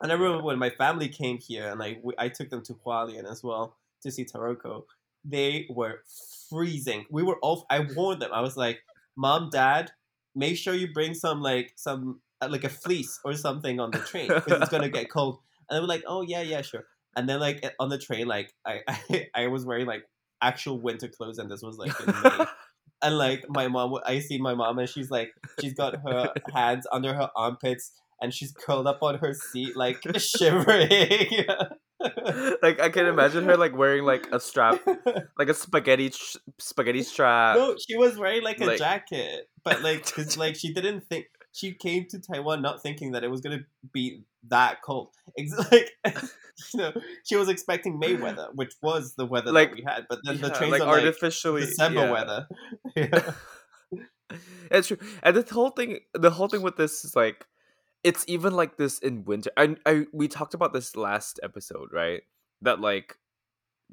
[0.02, 3.30] And I remember when my family came here and I, I took them to Hualien
[3.30, 4.82] as well to see Taroko.
[5.24, 6.02] They were
[6.50, 7.06] freezing.
[7.10, 7.64] We were all.
[7.70, 8.30] I warned them.
[8.32, 8.80] I was like,
[9.16, 9.92] "Mom, Dad,
[10.34, 14.28] make sure you bring some like some like a fleece or something on the train
[14.28, 16.84] because it's gonna get cold." And they were like, "Oh yeah, yeah, sure."
[17.16, 20.04] And then like on the train, like I I, I was wearing like
[20.42, 22.44] actual winter clothes, and this was like in May.
[23.02, 26.86] And like my mom, I see my mom, and she's like, she's got her hands
[26.90, 31.44] under her armpits, and she's curled up on her seat, like shivering.
[32.62, 34.80] like I can imagine her like wearing like a strap,
[35.38, 36.12] like a spaghetti
[36.58, 37.56] spaghetti strap.
[37.56, 41.26] no, she was wearing like a like- jacket, but like, cause like she didn't think
[41.54, 45.10] she came to Taiwan not thinking that it was gonna be that cold.
[45.38, 45.92] Ex- like,
[46.74, 46.92] you know,
[47.24, 50.40] she was expecting May weather, which was the weather Like, that we had, but then
[50.40, 52.10] the trains like are like artificially December yeah.
[52.10, 52.48] weather.
[52.96, 53.32] Yeah.
[54.70, 54.96] It's true.
[55.22, 57.46] And the whole thing, the whole thing with this is like,
[58.02, 59.50] it's even like this in winter.
[59.56, 62.22] I, I, we talked about this last episode, right?
[62.62, 63.16] That like,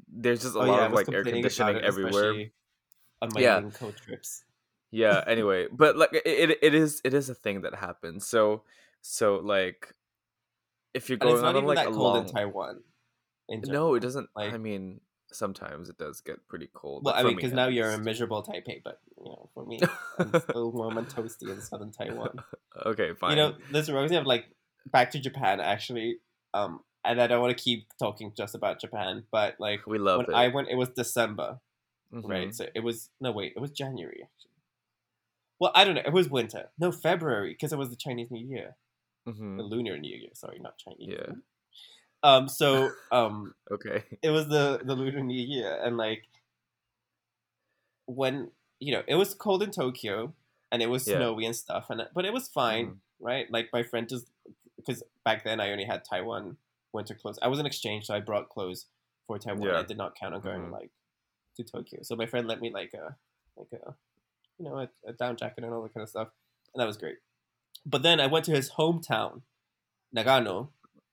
[0.08, 2.46] there's just a Oh, lot yeah, of like air conditioning it, everywhere.
[3.20, 3.60] On my Yeah.
[3.60, 4.42] Linkou trips.
[4.92, 5.24] Yeah.
[5.26, 8.26] Anyway, but like, it, it, is, it is a thing that happens.
[8.26, 8.62] So,
[9.00, 9.92] so like,
[10.94, 12.82] if you're going on like that a cold long, in Taiwan.
[13.48, 14.28] In no, it doesn't.
[14.36, 15.00] Like- I mean,
[15.32, 17.04] sometimes it does get pretty cold.
[17.04, 18.04] Well, I mean, because now you're a least.
[18.04, 19.80] miserable Taipei, but you know, for me,
[20.18, 22.38] I'm still warm and toasty in southern Taiwan.
[22.86, 23.30] okay, fine.
[23.30, 24.44] You know, this reminds me of like
[24.90, 26.18] back to Japan actually.
[26.54, 30.18] Um, and I don't want to keep talking just about Japan, but like we love
[30.18, 30.34] when it.
[30.34, 31.58] I went, it was December,
[32.12, 32.48] right?
[32.48, 32.54] Mhm.
[32.54, 34.51] So it was no wait, it was January actually.
[35.62, 36.02] Well, I don't know.
[36.04, 36.70] It was winter.
[36.76, 38.74] No, February because it was the Chinese New Year,
[39.28, 39.58] Mhm.
[39.58, 40.30] the Lunar New Year.
[40.34, 41.10] Sorry, not Chinese.
[41.16, 41.34] Yeah.
[42.24, 42.48] Um.
[42.48, 43.54] So um.
[43.70, 44.02] Okay.
[44.22, 46.24] it was the the lunar new year and like
[48.06, 50.34] when you know it was cold in tokyo
[50.72, 51.18] and it was Yeah.
[51.18, 52.96] snowy and stuff and but it was fine Mhm.
[53.20, 54.26] right like my friend just
[54.76, 56.56] because back then i only had taiwan
[56.92, 57.38] winter clothes.
[57.40, 58.84] I was an exchange, so I brought clothes
[59.26, 59.62] for Taiwan.
[59.68, 59.78] Yeah.
[59.78, 60.72] I did not count on going Mhm.
[60.72, 60.90] like
[61.56, 62.02] to Tokyo.
[62.02, 63.16] So my friend lent me like a
[63.56, 63.94] like a
[64.62, 66.28] you know a, a down jacket and all that kind of stuff,
[66.74, 67.16] and that was great.
[67.86, 69.42] But then I went to his hometown,
[70.16, 70.68] Nagano,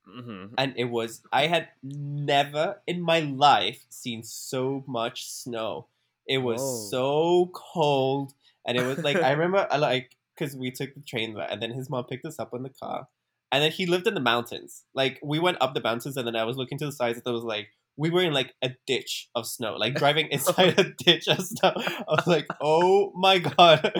[0.05, 5.87] hmm and it was I had never in my life seen so much snow.
[6.27, 6.89] It was Oh.
[6.89, 8.33] so cold,
[8.65, 11.61] and it was like I remember I like because we took the train there, and
[11.61, 13.07] then his mom picked us up in the car,
[13.51, 14.85] and then he lived in the mountains.
[14.93, 17.25] Like we went up the mountains, and then I was looking to the sides, and
[17.25, 20.93] there was like we were in like a ditch of snow, like driving inside a
[21.03, 21.73] ditch of snow.
[21.75, 23.91] I was like, oh my god,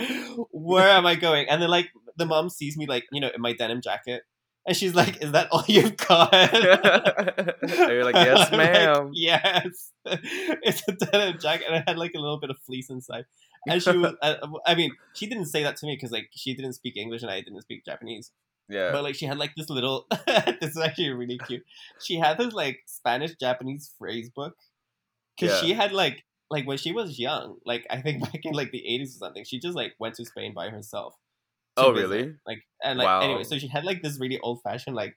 [0.51, 1.49] where am I going?
[1.49, 4.23] And then like the mom sees me like you know in my denim jacket.
[4.67, 6.63] And she's like, "Is that all you've got?" And
[7.89, 12.39] you're like, "Yes, ma'am." yes, it's a denim jacket, and it had like a little
[12.39, 13.25] bit of fleece inside.
[13.67, 14.35] And she was, uh,
[14.67, 17.31] I mean, she didn't say that to me because like she didn't speak English and
[17.31, 18.31] I didn't speak Japanese.
[18.69, 18.91] Yeah.
[18.91, 21.63] But like she had like this little, this is actually really cute.
[22.01, 24.55] She had this like Spanish Japanese phrase book
[25.37, 25.67] because Yeah.
[25.67, 28.85] she had like like when she was young, like I think back in like the
[28.87, 31.15] eighties or something, she just like went to Spain by herself.
[31.77, 32.07] Oh, visit.
[32.09, 32.35] really?
[32.47, 33.21] Like and like Wow.
[33.21, 35.15] anyway, so she had like this really old fashioned like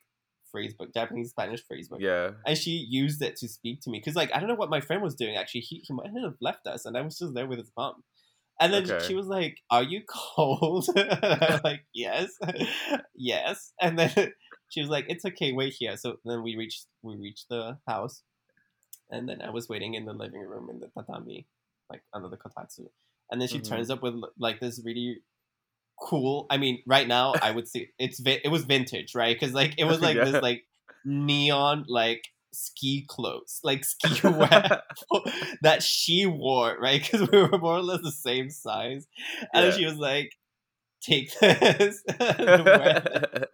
[0.50, 2.00] phrase book, Japanese Spanish phrase book.
[2.02, 2.32] yeah.
[2.46, 4.80] And she used it to speak to me because, like, I don't know what my
[4.82, 5.34] friend was doing.
[5.34, 8.04] Actually, he, he might have left us, and I was just there with his mom.
[8.62, 9.01] And then Okay.
[9.01, 12.31] she was like, "Are you cold?" I'm like, "Yes,
[13.16, 14.35] yes." And then
[14.70, 18.25] she was like, "It's okay, wait here." So then we reached we reached the house,
[19.11, 21.48] and then I was waiting in the living room in the tatami,
[21.90, 22.88] like under the kotatsu.
[23.31, 23.62] And then she Mhm.
[23.62, 25.22] turns up with like this really
[26.01, 26.46] cool.
[26.51, 29.35] I mean, right now I would say it's vi- it was vintage, right?
[29.37, 30.25] Because like it was like Yeah.
[30.25, 30.64] this like
[31.05, 34.82] neon like ski clothes, like ski wear
[35.62, 37.02] that she wore, right?
[37.02, 39.06] Because we were more or less the same size,
[39.54, 39.70] and Yeah.
[39.72, 40.32] she was like,
[41.02, 43.46] "Take this." and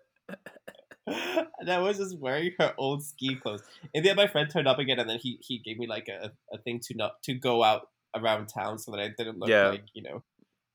[1.07, 3.63] and I was just wearing her old ski clothes.
[3.95, 6.33] And then my friend turned up again, and then he he gave me like a,
[6.53, 9.69] a thing to not to go out around town so that I didn't look Yeah.
[9.69, 10.23] like you know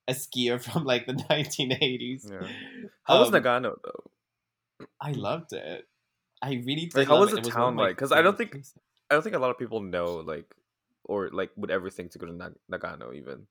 [0.08, 2.30] a skier from like the 1980s.
[2.32, 2.48] Yeah.
[3.04, 4.88] How was Um, Nagano though?
[5.02, 5.86] I loved it.
[6.44, 6.92] I really.
[6.94, 7.96] Like, how was the It town like?
[7.98, 8.78] 'Cause I don't think- places.
[9.10, 10.50] I don't think a lot of people know like
[11.06, 13.48] or like would ever think to go to Nag- Nagano even.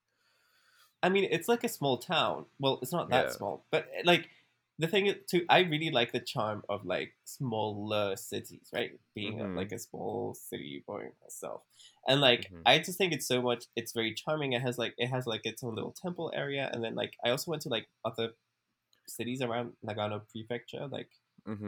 [1.03, 2.47] I mean, it's like a small town.
[2.61, 3.31] Well, it's not that Yeah.
[3.39, 4.29] small, but eh, like
[4.79, 8.93] the thing is, too, I really like the charm of like smaller cities, right?
[9.15, 9.57] Being a, Mhm.
[9.57, 11.63] like a small city boy myself,
[12.09, 12.63] and like Mhm.
[12.67, 13.63] I just think it's so much.
[13.77, 14.53] It's very charming.
[14.53, 17.31] It has like it has like its own little temple area, and then like I
[17.31, 18.29] also went to like other
[19.07, 21.11] cities around Nagano Prefecture, like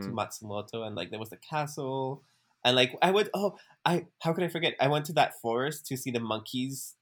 [0.03, 2.23] to hmm Matsumoto, and like there was the castle,
[2.65, 4.75] and like I would Oh, I how could I forget?
[4.81, 6.97] I went to that forest to see the monkeys,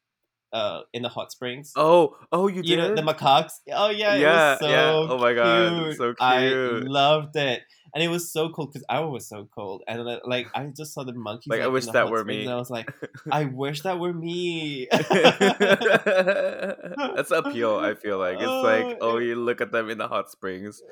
[0.53, 1.75] uh, in the hot springs.
[1.77, 2.79] Oh, oh, you you did.
[2.79, 3.53] know the macaques.
[3.73, 4.95] Oh yeah, it Yeah, was so yeah.
[5.09, 5.97] Oh my God, cute.
[5.97, 7.63] so I loved it,
[7.95, 10.95] and it was so cool because I was so cold, and uh, like I just
[10.95, 11.51] saw the monkeys.
[11.51, 12.45] Like, I wish that were me.
[12.45, 12.89] And I was like,
[13.31, 14.89] I wish that were me.
[17.15, 17.77] That's appeal.
[17.77, 20.83] I feel like it's like, Oh, oh, you look at them in the hot springs.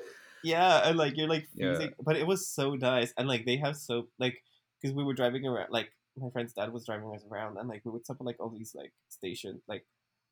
[0.43, 1.87] Yeah, and like you're like Yeah.
[2.01, 4.43] but it was so nice, and like they have so like
[4.81, 7.83] because we were driving around, like my friend's dad was driving us around, and like
[7.85, 9.85] we would stop at like all these like stations, like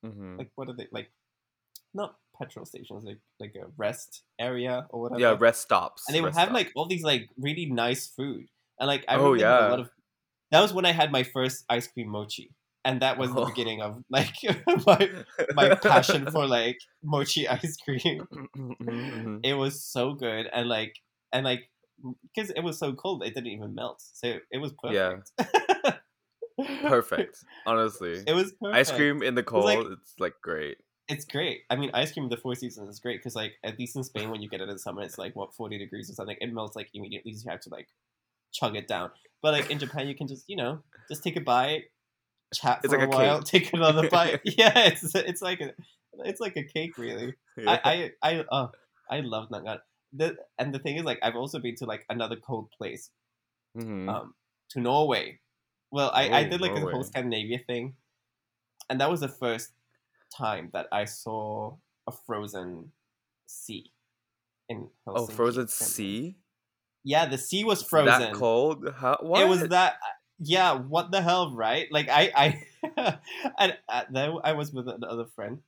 [0.03, 1.11] hmm like what are they like?
[1.93, 5.21] Not petrol stations, like like a rest area or whatever.
[5.21, 6.03] Yeah, rest stops.
[6.07, 6.53] and they would have stops.
[6.53, 8.47] like all these like really nice food
[8.79, 9.59] and like i Oh, remember yeah.
[9.59, 9.89] a lot of
[10.51, 12.51] that was when i had my first ice cream mochi
[12.85, 13.45] and that was the Oh.
[13.45, 14.35] beginning of like
[14.87, 15.09] my
[15.53, 19.39] my passion for like mochi ice cream Mhm.
[19.43, 20.95] it was so good and like
[21.33, 21.69] and like
[22.33, 25.93] because it was so cold it didn't even melt so it was perfect Yeah.
[26.87, 27.37] perfect.
[27.65, 28.75] Honestly, it was perfect.
[28.77, 29.65] ice cream in the cold.
[29.65, 30.77] like- it's like great.
[31.07, 33.79] it's great i mean ice cream in the four seasons is great because like at
[33.79, 36.13] least in spain when you get it in summer it's like what 40 degrees or
[36.13, 37.87] something it melts like immediately so you have to like
[38.53, 39.09] chug it down
[39.41, 41.85] but like in japan you can just you know just take a bite
[42.53, 43.63] chat It's for like a a while cake.
[43.63, 45.71] take another bite yeah it's it's like a
[46.25, 47.79] it's like a cake really Yeah.
[47.83, 48.71] i i i oh,
[49.09, 49.79] i love nagano
[50.11, 53.11] the, and the thing is like i've also been to like another cold place
[53.77, 54.09] Mhm.
[54.09, 54.33] um
[54.71, 55.39] to norway
[55.91, 56.91] well i i Oh, did like a Norway.
[56.93, 57.93] whole scandinavia thing
[58.89, 59.69] and that was the first
[60.35, 61.75] time that i saw
[62.07, 62.91] a frozen
[63.45, 63.91] sea
[64.69, 66.37] in oh, frozen sea.
[67.03, 68.89] yeah the sea was frozen That cold?
[68.97, 69.17] How?
[69.21, 69.41] What?
[69.41, 69.97] it was that
[70.39, 71.91] yeah what the hell right?
[71.91, 73.19] Like i i
[73.59, 75.61] and uh, then i was with another friend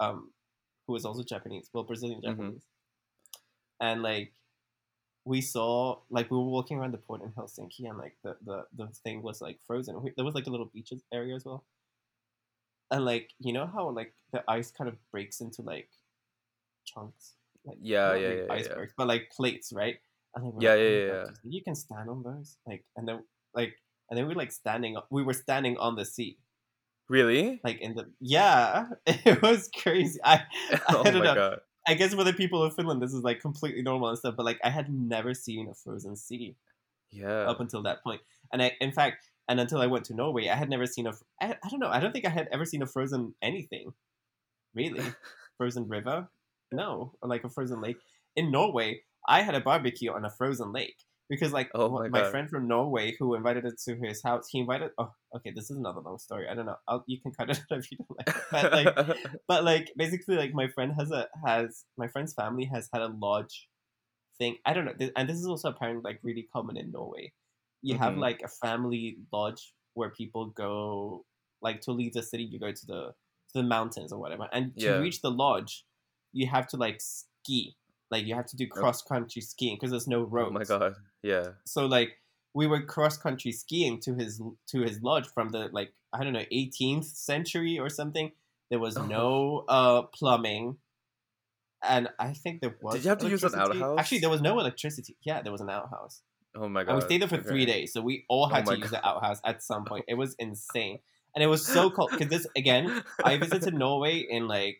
[0.00, 0.32] um
[0.86, 2.60] who was also japanese well brazilian Mhm.
[2.60, 2.64] japanese.
[3.80, 4.34] And like
[5.24, 8.66] we saw like we were walking around the port in helsinki and like the the,
[8.74, 10.02] the thing was like frozen.
[10.02, 11.66] We, there was like a little beaches area as well.
[12.90, 15.90] And like you know how like the ice kind of breaks into like
[16.84, 17.36] chunks?
[17.64, 18.78] Like Yeah, yeah, really yeah, yeah, yeah.
[18.78, 20.00] icebergs but like plates right?
[20.34, 21.24] And were Yeah, like, "Oh yeah, yeah, yeah.
[21.24, 24.52] think You can stand on those, like, and then like, and then we were like
[24.52, 24.96] standing.
[25.10, 26.38] We were standing on the sea,
[27.08, 27.60] Really?
[27.64, 28.86] like in the yeah.
[29.06, 30.18] It was crazy.
[30.24, 31.34] I I oh don't my know.
[31.34, 31.58] god.
[31.86, 34.34] I guess for the people of Finland, this is like completely normal and stuff.
[34.36, 36.56] But like, I had never seen a frozen sea
[37.10, 37.42] Yeah.
[37.50, 38.22] up until that point.
[38.52, 41.12] And I, in fact, and until I went to Norway, I had never seen a.
[41.42, 41.90] I, I don't know.
[41.90, 43.92] I don't think I had ever seen a frozen anything,
[44.74, 45.04] really.
[45.58, 46.28] frozen river,
[46.72, 47.98] no, or like a frozen lake.
[48.36, 50.96] In Norway, I had a barbecue on a frozen lake
[51.34, 54.60] because, like, Oh my my friend from Norway who invited us to his house, he
[54.60, 54.90] invited.
[54.98, 56.48] Oh, okay, this is another long story.
[56.48, 56.76] I don't know.
[56.88, 58.28] I'll, you can cut it if you don't like.
[58.50, 58.94] But like,
[59.48, 63.08] but like basically like my friend has a has my friend's family has had a
[63.08, 63.68] lodge
[64.38, 67.32] thing i don't know th- and this is also apparently like really common in norway
[67.82, 68.18] you have Mhm.
[68.18, 71.24] like a family lodge where people go
[71.62, 73.12] like to leave the city you go to the
[73.52, 74.98] to the mountains or whatever and to Yeah.
[74.98, 75.84] reach the lodge
[76.32, 77.76] you have to like ski
[78.14, 80.92] like you have to do cross country skiing because there's no roads oh my god.
[81.22, 81.46] Yeah.
[81.74, 82.10] so like
[82.58, 84.32] we were cross country skiing to his
[84.72, 88.28] to his lodge from the like I don't know 18th century or something.
[88.70, 89.04] There was Oh.
[89.18, 89.26] no
[89.78, 90.64] uh plumbing,
[91.82, 92.94] and I think there was.
[92.94, 93.98] Did you have to use an outhouse?
[94.00, 95.16] Actually, there was no electricity.
[95.28, 96.22] Yeah, there was an outhouse,
[96.54, 96.90] Oh my god.
[96.92, 97.92] and we stayed there for three days.
[97.92, 99.00] So we all Oh had my to use God.
[99.02, 100.04] the outhouse at some point.
[100.12, 100.98] It was insane,
[101.34, 103.02] and it was so cold because this again.
[103.24, 104.78] I visited Norway in like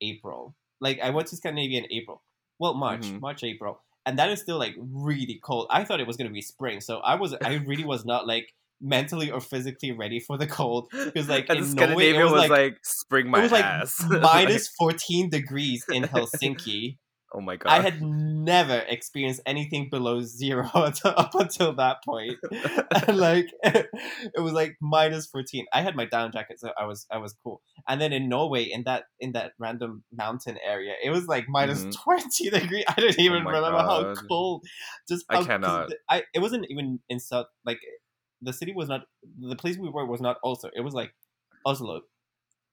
[0.00, 0.54] April.
[0.80, 2.22] Like I went to Scandinavia in April.
[2.60, 3.20] Well, March, Mhm.
[3.20, 5.66] March, April, and that is still like really cold.
[5.70, 8.54] I thought it was gonna be spring, so I was, I really was not like
[8.82, 12.32] mentally or physically ready for the cold because like and in Norway Scandinavia it was,
[12.32, 14.04] was like, like, spring my it was like ass.
[14.08, 16.96] minus fourteen degrees in Helsinki.
[17.32, 17.70] Oh my god.
[17.70, 22.38] I had never experienced anything below zero up until that point.
[23.06, 27.06] and like it was like minus 14 i had my down jacket so i was
[27.10, 31.10] i was cool and then in norway in that in that random mountain area it
[31.10, 31.92] was like minus Mhm.
[32.04, 34.64] 20 degree i don't even my remember how cold
[35.08, 35.90] just I how, 'cause cannot.
[36.08, 37.78] i it wasn't even in south like
[38.42, 39.02] the city was not
[39.38, 40.68] the place we were was not also.
[40.74, 41.12] it was like
[41.64, 42.00] oslo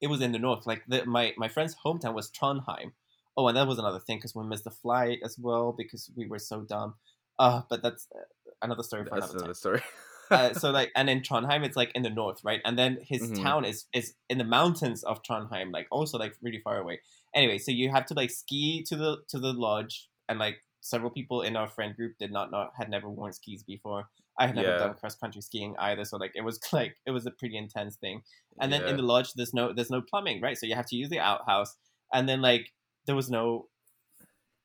[0.02, 2.92] it was in the north like the, my my friend's hometown was trondheim
[3.38, 6.28] oh and that was another thing because we missed the flight as well because we
[6.28, 6.96] were so dumb
[7.40, 8.22] uh but that's uh,
[8.62, 9.82] another story for That's another time another story.
[10.32, 12.62] uh, so like and in Trondheim it's like in the north, right?
[12.66, 13.32] And then his Mhm.
[13.32, 17.02] town is is in the mountains of Trondheim, like also like really far away.
[17.34, 21.12] Anyway, so you have to like ski to the to the lodge, and like several
[21.12, 24.10] people in our friend group did not know had never worn skis before.
[24.40, 24.74] I had never Yeah.
[24.74, 27.96] done cross country skiing either, so like it was like it was a pretty intense
[27.96, 28.22] thing.
[28.60, 30.58] And then in the lodge, there's no there's no plumbing, right?
[30.58, 31.78] So you have to use the outhouse,
[32.14, 32.74] and then like
[33.08, 33.68] there was no.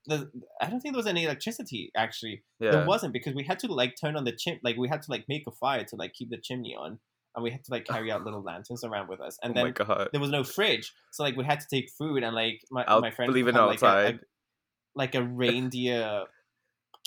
[0.07, 0.29] The,
[0.61, 2.43] I don't think there was any electricity actually.
[2.59, 2.73] yeah.
[2.73, 5.11] There wasn't because we had to like turn on the chim like we had to
[5.13, 6.99] like make a fire to like keep the chimney on,
[7.37, 9.39] and we had to like carry out little lanterns around with us.
[9.45, 9.75] And oh then
[10.13, 13.01] there was no fridge, so like we had to take food and like my I'll
[13.01, 14.15] my friend believe it had, like, a- outside.
[14.17, 14.21] a,
[14.97, 16.25] like a reindeer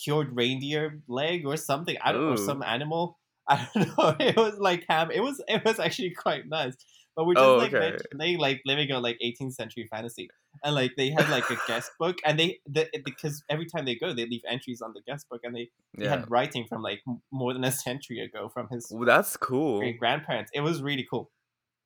[0.02, 1.98] cured reindeer leg or something.
[2.02, 3.19] I don't know some animal.
[3.50, 4.15] I don't know.
[4.26, 5.12] It was like ham.
[5.12, 6.76] It was it was actually quite nice.
[7.15, 8.38] But we're just Oh, like okay.
[8.38, 10.30] like living on like 18th century fantasy,
[10.63, 13.96] and like they had like a guest book, and they the, because every time they
[13.96, 16.10] go, they leave entries on the guest book, and they he Yeah.
[16.10, 19.80] had writing from like more than a century ago from his Well, that's cool.
[19.80, 20.52] great grandparents.
[20.54, 21.32] It was really cool.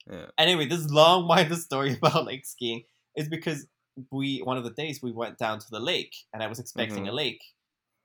[0.10, 0.32] Yeah.
[0.38, 2.84] Anyway, this long minded story about like skiing
[3.16, 3.68] is because
[4.12, 7.08] we one of the days we went down to the lake and I was expecting
[7.08, 7.10] Mhm.
[7.10, 7.44] a lake,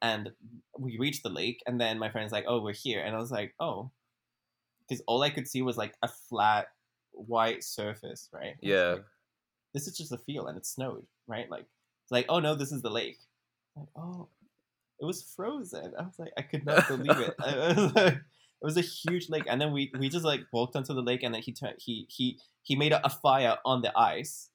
[0.03, 0.33] and
[0.79, 3.31] we reached the lake and then my friend's like, "Oh, we're here," and I was
[3.31, 3.93] like, "Oh,"
[4.89, 6.69] because all I could see was like a flat
[7.13, 8.57] white surface, right?
[8.61, 8.91] Yeah.
[8.93, 9.05] like,
[9.75, 11.51] this is just a field and it snowed, right?
[11.51, 11.67] Like,
[12.05, 13.19] it's like, oh no, this is the lake.
[13.77, 14.29] Like, oh,
[15.01, 15.93] it was frozen.
[15.99, 17.35] I was like, I could not believe it.
[17.39, 18.21] it was like-
[18.63, 21.23] it was a huge lake, and then we we just like walked onto the lake,
[21.23, 24.49] and then he turned he he he made a, fire on the ice,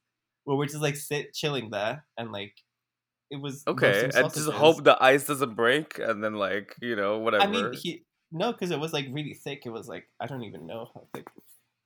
[0.45, 2.55] where we're just like sit chilling there, and like
[3.29, 4.09] it was Okay.
[4.15, 7.43] And just hope the ice doesn't break and then like, you know, whatever.
[7.43, 9.63] I mean, he no, because it was like really thick.
[9.65, 11.27] It was like I don't even know how thick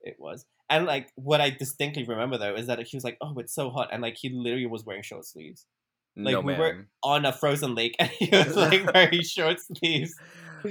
[0.01, 0.45] it was.
[0.75, 3.69] And like what I distinctly remember though is that he was like, "Oh, it's so
[3.69, 5.65] hot," and like he literally was wearing short sleeves
[6.15, 6.59] like, no we man.
[6.59, 10.13] were- on a frozen lake, and he was like wearing short sleeves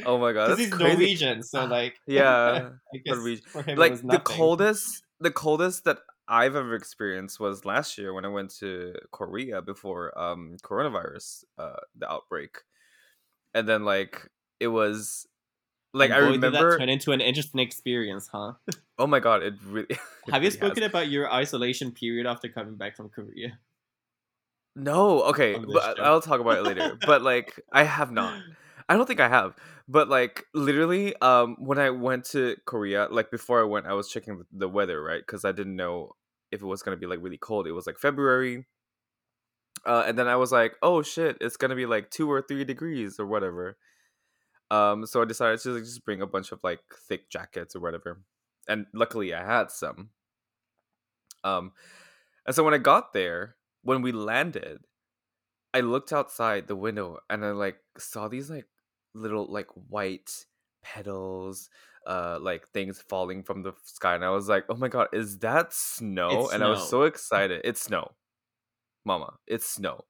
[0.07, 0.47] Oh my god.
[0.47, 0.95] because That's he's crazy.
[0.95, 1.43] Norwegian.
[1.43, 2.71] So like, Yeah.
[2.95, 3.45] I guess Norwegian.
[3.53, 5.99] for him it like the coldest the coldest that
[6.29, 11.77] I've ever experienced was last year when I went to Korea before um coronavirus uh
[11.97, 12.59] the outbreak.
[13.55, 15.27] And then like it was
[15.93, 18.53] like And I boy, remember that turn into an interesting experience, huh?
[19.03, 19.99] Oh my god, it really it
[20.31, 20.91] Have you really spoken has.
[20.91, 23.59] about your isolation period after coming back from Korea?
[24.75, 26.03] No, okay, but show?
[26.03, 26.99] I'll talk about it later.
[27.07, 28.41] but like I have not.
[28.89, 29.55] I don't think I have.
[29.89, 34.09] But like literally um when I went to Korea, like before I went I was
[34.11, 35.27] checking the- the weather, right?
[35.27, 36.13] Cuz I didn't know
[36.51, 37.67] if it was going to be like really cold.
[37.67, 38.67] It was like February.
[39.87, 42.65] Uh, and then I was like, oh shit, it's gonna be like two or three
[42.65, 43.77] degrees or whatever.
[44.71, 47.81] Um, so I decided to like, just bring a bunch of like thick jackets or
[47.81, 48.23] whatever,
[48.69, 50.11] and luckily I had some.
[51.45, 51.73] Um,
[52.47, 54.79] and so when I got there, when we landed,
[55.75, 58.67] I looked outside the window and I like saw these like
[59.15, 60.47] little like white
[60.83, 61.71] petals,
[62.07, 65.39] uh, like things falling from the sky, and I was like, oh my god, is
[65.39, 66.45] that snow?
[66.45, 67.63] It's and I was so excited.
[67.65, 68.13] It's snow,
[69.05, 69.35] mama.
[69.47, 70.05] It's snow.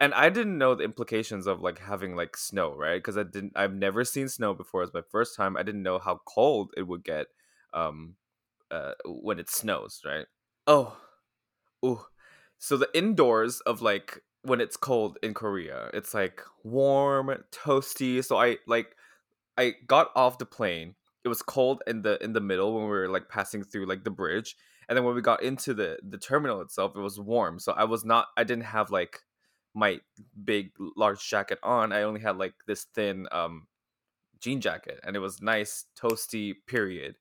[0.00, 2.98] And I didn't know the implications of like having like snow, right?
[2.98, 4.82] Because I didn't I've never seen snow before.
[4.82, 5.56] It's my first time.
[5.56, 7.26] I didn't know how cold it would get
[7.74, 8.14] um
[8.70, 10.26] uh when it snows, right?
[10.66, 10.96] Oh.
[11.84, 12.00] Ooh.
[12.58, 18.24] So the indoors of like when it's cold in Korea, it's like warm, toasty.
[18.24, 18.94] So I like
[19.56, 20.94] I got off the plane.
[21.24, 24.04] It was cold in the in the middle when we were like passing through like
[24.04, 24.56] the bridge.
[24.88, 27.58] And then when we got into the the terminal itself, it was warm.
[27.58, 29.20] So I was not I didn't have like
[29.74, 30.00] my
[30.44, 31.92] big large jacket on.
[31.92, 33.66] I only had like this thin um
[34.40, 37.16] jean jacket and it was nice toasty period.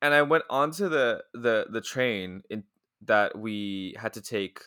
[0.00, 2.64] And I went onto the the the train in
[3.02, 4.60] that we had to take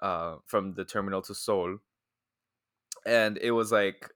[0.00, 1.78] uh from the terminal to Seoul.
[3.06, 4.10] And it was like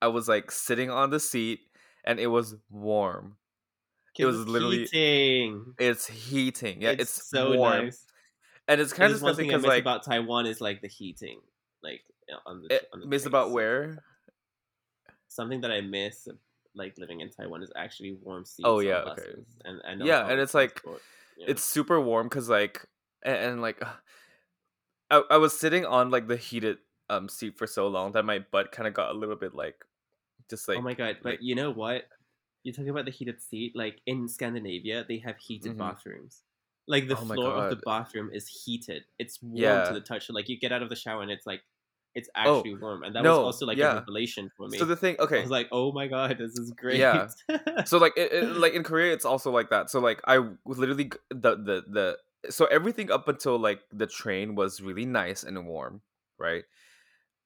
[0.00, 1.60] I was like sitting on the seat
[2.04, 3.36] and it was warm.
[4.18, 5.74] It was literally heating.
[5.78, 6.82] it's heating.
[6.82, 7.86] Yeah, It's it's, so warm.
[7.86, 8.04] nice.
[8.68, 10.88] And it's kind of is one disgusting because miss like about Taiwan is like the
[10.88, 11.40] heating,
[11.82, 12.02] like
[12.46, 14.04] on the it, on the miss about where?
[15.28, 16.36] Something that I miss, of,
[16.74, 18.64] like living in Taiwan, is actually warm seats.
[18.66, 19.32] Oh, yeah, okay.
[19.64, 21.02] and Yeah, and it's like transport.
[21.36, 21.46] Yeah.
[21.48, 22.86] it's super warm because like
[23.24, 23.82] and, and like
[25.10, 26.78] I, I was sitting on like the heated
[27.10, 29.76] um seat for so long that my butt kind of got a little bit like
[30.48, 31.16] just like oh my god!
[31.22, 32.04] But like- you know what?
[32.64, 33.72] you're talking about the heated seat.
[33.74, 35.78] Like in Scandinavia, they have heated Mhm.
[35.78, 36.42] bathrooms.
[36.86, 39.02] Like the Oh floor of the bathroom is heated.
[39.18, 39.82] It's warm Yeah.
[39.84, 40.28] to the touch.
[40.28, 41.62] So, like you get out of the shower and it's like
[42.14, 43.92] it's Oh, actually warm, and that no, was also like yeah.
[43.92, 44.78] a revelation for me.
[44.78, 46.98] so the thing I okay was like, oh my god, this is great.
[46.98, 47.28] Yeah.
[47.84, 51.10] so like it, it, like in korea it's also like that so like i literally
[51.30, 52.16] the the the
[52.50, 56.00] so everything up until like the train was really nice and warm
[56.38, 56.64] right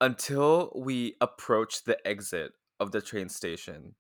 [0.01, 3.95] until we approached the exit of the train station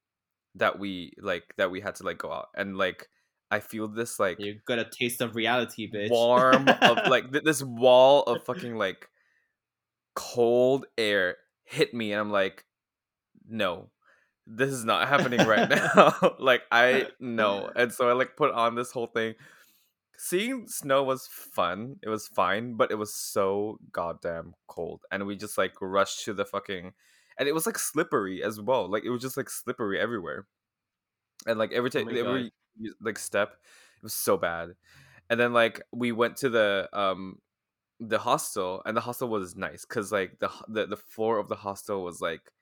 [0.54, 3.08] that we like that we had to like go out and like
[3.50, 6.10] i feel this like you got a taste of reality, bitch.
[6.10, 9.08] warm of like th- this wall of fucking like
[10.16, 12.66] cold air hit me and i'm like
[13.48, 13.90] no
[14.46, 16.36] this is not happening right now.
[16.40, 19.34] Like i no and so i like put on this whole thing.
[20.18, 21.96] Seeing snow was fun.
[22.02, 25.02] It was fine but it was so goddamn cold.
[25.10, 26.94] And we just like rushed to the fucking
[27.38, 28.90] and it was like slippery as well.
[28.90, 30.46] Like it was just like slippery everywhere.
[31.46, 32.50] And like every Oh time my every
[32.80, 32.92] God.
[33.00, 33.52] like step
[33.96, 34.74] it was so bad.
[35.30, 37.38] And then like we went to the um
[38.00, 41.54] the hostel and the hostel was nice because like the, the the floor of the
[41.54, 42.52] hostel was like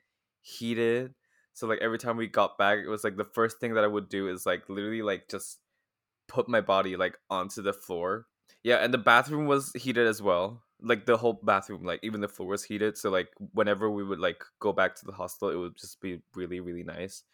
[0.43, 1.13] heated
[1.55, 3.89] so like every time we got back it was like the first thing that i
[3.89, 5.59] would do is like literally like just
[6.29, 8.27] put my body like onto the floor
[8.63, 12.29] yeah and the bathroom was heated as well like the whole bathroom like even the
[12.29, 15.57] floor was heated so like whenever we would like go back to the hostel it
[15.57, 17.25] would just be really really nice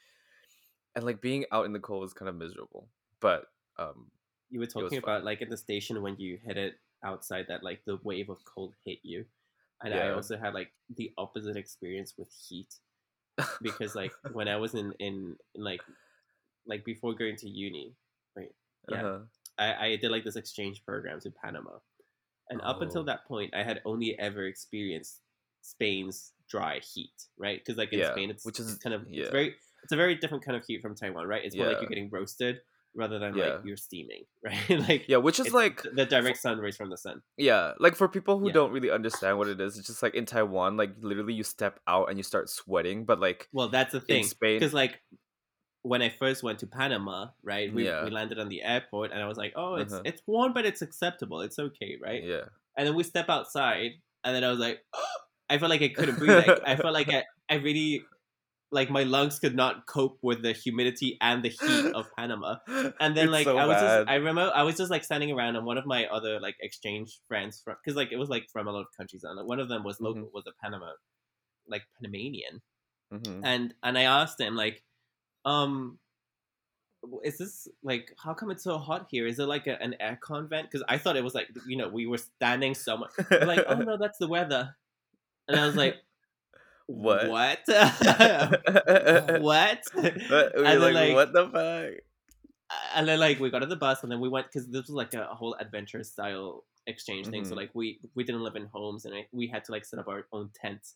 [0.94, 2.88] and like being out in the cold was kind of miserable
[3.20, 3.46] but
[3.78, 4.11] um
[4.48, 5.16] you were talking fun.
[5.16, 6.74] about like at the station when you headed
[7.05, 9.24] outside that like the wave of cold hit you
[9.82, 12.74] and i also had like the opposite experience with heat
[13.62, 15.80] because like when i was in in, in like
[16.66, 17.94] like before going to uni
[18.36, 18.53] right
[18.90, 19.18] yeah uh-huh.
[19.59, 21.78] I, I did like this exchange programs to panama
[22.51, 23.05] and up until Oh.
[23.07, 25.20] that point i had only ever experienced
[25.62, 29.22] spain's dry heat right because like in Yeah, spain it's which is- kind of yeah.
[29.22, 31.80] it's very it's a very different kind of heat from taiwan right it's more like
[31.80, 32.61] you're getting roasted
[32.95, 33.45] rather than Yeah.
[33.45, 36.97] like you're steaming right like yeah which is like the direct sun rays from the
[36.99, 37.22] sun.
[37.36, 38.53] Yeah, like for people who Yeah.
[38.55, 41.78] don't really understand what it is, it's just like in Taiwan, like literally you step
[41.86, 44.26] out and you start sweating, but like Well, that's the thing.
[44.41, 45.01] Because like
[45.82, 48.05] when I first went to Panama, right, we, Yeah.
[48.05, 50.03] we landed on the airport, and I was like, oh, it's Uh-huh.
[50.05, 51.41] it's warm, but it's acceptable.
[51.41, 52.22] It's okay, right?
[52.22, 52.45] yeah,
[52.76, 53.93] And then we step outside,
[54.24, 54.84] and then I was like,
[55.49, 56.36] I felt like I couldn't breathe.
[56.47, 58.03] Like, I felt like I, I really
[58.72, 62.56] like my lungs could not cope with the humidity and the heat of Panama.
[63.00, 63.80] And then It's like so I was bad.
[63.80, 66.56] just I remember I was just like standing around and one of my other like
[66.60, 69.60] exchange friends from because like it was like from a lot of countries and one
[69.60, 70.32] of them was local Mm-hmm.
[70.32, 70.92] was a Panama
[71.68, 72.62] like Panamanian
[73.10, 73.42] Mhm.
[73.42, 74.84] and and I asked him like
[75.44, 75.98] um
[77.24, 80.48] is this like how come it's so hot here is it like a, an aircon
[80.48, 83.10] vent because I thought it was like you know we were standing so much
[83.40, 84.76] like oh no that's the weather
[85.48, 85.96] and I was like
[86.91, 87.28] What?
[87.28, 87.59] what
[89.41, 89.80] What?
[89.95, 91.95] But we And then, like, like- what the fuck?
[92.95, 94.91] and then like we got on the bus and then we went because this was
[94.91, 97.45] like a, whole adventure style exchange thing.
[97.45, 97.57] So Mhm.
[97.57, 100.09] like we we didn't live in homes, and I, we had to like set up
[100.09, 100.95] our own tents.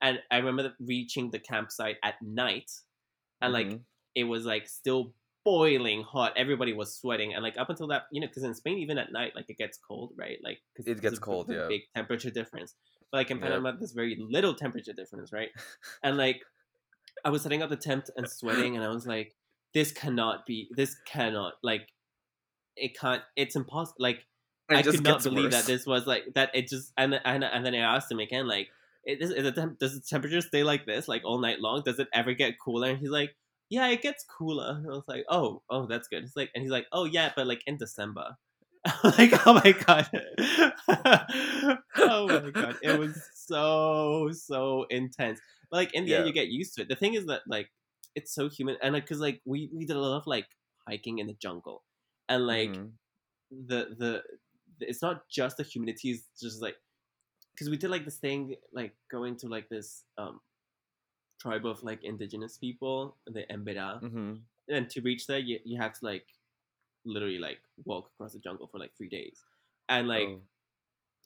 [0.00, 2.70] And I remember reaching the campsite at night,
[3.40, 3.80] and like Mhm.
[4.14, 6.32] it was like still boiling hot.
[6.36, 9.10] Everybody was sweating, and like up until that, you know, because in Spain even at
[9.12, 10.38] night, like it gets cold, right?
[10.42, 11.66] Like 'cause It gets cold, yeah.
[11.68, 12.74] Big temperature difference.
[13.12, 13.46] Like in Yep.
[13.46, 15.50] Panama, there's very little temperature difference, right?
[16.02, 16.42] And like
[17.24, 19.34] I was setting up the tent and sweating, and I was like,
[19.74, 20.68] this cannot be.
[20.76, 21.88] This cannot like.
[22.76, 23.22] It can't.
[23.36, 23.96] It's impossible.
[23.98, 24.26] Like
[24.70, 26.50] It I just could not believe that this was like that.
[26.54, 28.68] It just and and and then I asked him again, like,
[29.04, 31.82] it, is, is temp, does the temperature stay like this like all night long?
[31.84, 32.90] Does it ever get cooler?
[32.90, 33.34] And he's like,
[33.70, 34.76] yeah, it gets cooler.
[34.76, 36.22] And I was like, oh, oh, that's good.
[36.22, 38.36] He's like, and he's like, oh yeah, but like in December.
[38.86, 40.10] I'm like, oh my god,
[42.06, 45.40] oh my god, it was so so intense.
[45.70, 46.88] But like in the end, you get used to it.
[46.88, 47.70] The thing is that like
[48.14, 50.46] it's so human, and like because like we we did a lot of like
[50.88, 51.84] hiking in the jungle,
[52.28, 52.98] and like Mhm.
[53.50, 54.22] the the
[54.80, 56.76] it's not just the humidity it's just like
[57.52, 60.40] because we did like this thing like going to like this um
[61.40, 64.46] tribe of like indigenous people the Embera Mhm.
[64.68, 66.26] and to reach there you, you have to like
[67.06, 69.38] literally like walk across the jungle for like three days.
[69.88, 70.40] And like Oh.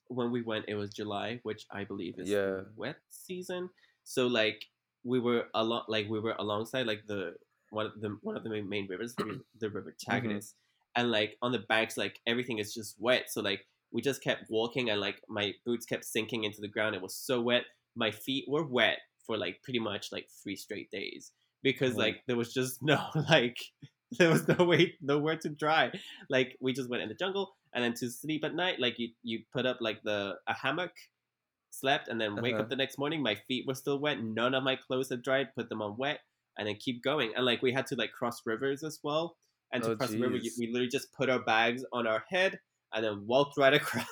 [0.09, 2.63] when we went it was July which I believe is Yeah.
[2.63, 3.71] the wet season.
[4.05, 4.67] So like
[5.05, 7.35] we were along like we were alongside like the
[7.71, 10.11] one of the one of the main, main rivers the, ri- the river mm-hmm.
[10.29, 10.55] Chagres
[10.97, 13.31] and like on the banks like everything is just wet.
[13.31, 16.95] So like we just kept walking and like my boots kept sinking into the ground.
[16.95, 17.65] It was so wet.
[17.97, 21.99] My feet were wet for like pretty much like three straight days because Oh.
[21.99, 23.59] like there was just no like
[24.19, 25.91] there was no way nowhere to dry
[26.29, 29.09] like we just went in the jungle and then to sleep at night like you
[29.23, 30.93] you put up like the a hammock
[31.71, 32.63] slept and then wake Uh-huh.
[32.63, 35.55] up the next morning my feet were still wet none of my clothes had dried
[35.55, 36.21] put them on wet
[36.59, 37.33] and then keep going.
[37.37, 39.37] And like we had to like cross rivers as well
[39.73, 42.59] and to Oh, cross the river we literally just put our bags on our head
[42.93, 44.05] and then walked right across.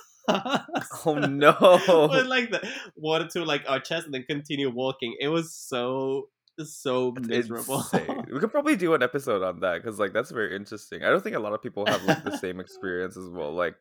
[1.05, 1.57] Oh no!
[2.12, 5.16] with like the water to like our chest and then continue walking.
[5.20, 6.28] It was so
[6.67, 8.25] so miserable Insane.
[8.33, 11.03] We could probably do an episode on that because like that's very interesting.
[11.05, 13.53] I don't think a lot of people have like the same experience as well.
[13.53, 13.77] Like,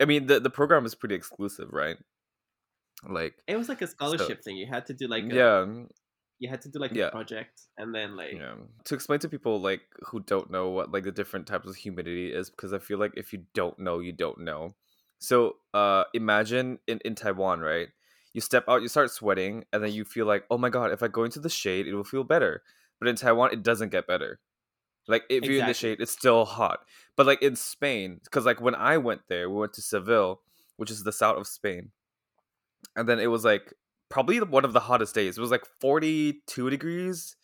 [0.00, 1.96] I mean, the the program is pretty exclusive, right?
[3.08, 5.66] Like, it was like a scholarship thing you had to do like a, yeah,
[6.40, 7.06] you had to do like Yeah.
[7.08, 8.54] a project and then like yeah.
[8.86, 12.32] To explain to people like who don't know what like the different types of humidity
[12.32, 14.74] is, because I feel like if you don't know, you don't know.
[15.20, 17.88] So, uh, imagine in in Taiwan, right?
[18.38, 21.02] You step out, you start sweating, and then you feel like, oh my god, if
[21.02, 22.62] I go into the shade, it will feel better.
[23.00, 24.38] But in Taiwan, it doesn't get better.
[25.08, 26.78] Like if you're in the shade, it's still hot.
[27.16, 30.40] But like in Spain, because like when I went there, we went to Seville,
[30.76, 31.90] which is the south of Spain,
[32.94, 33.74] and then it was like
[34.08, 35.36] probably one of the hottest days.
[35.36, 37.34] It was like 42 degrees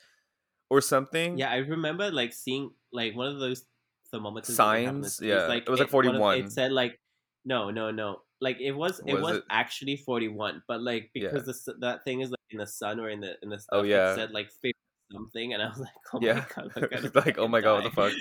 [0.71, 1.39] or something.
[1.39, 3.65] yeah i remember like seeing like one of those
[4.13, 5.27] thermometers that they have in the Signs?
[5.29, 6.39] Yeah, it was like one of- 41.
[6.39, 7.01] it said like
[7.45, 9.45] no no no like it was it Was was it?
[9.51, 11.31] actually 41 but like Yeah.
[11.33, 13.81] because the, that thing is like in the sun or in the in the stuff
[13.81, 14.13] Oh, yeah.
[14.13, 14.73] it said like 50
[15.13, 16.35] something and i was like oh yeah.
[16.35, 18.13] my god like, oh my god, what the fuck?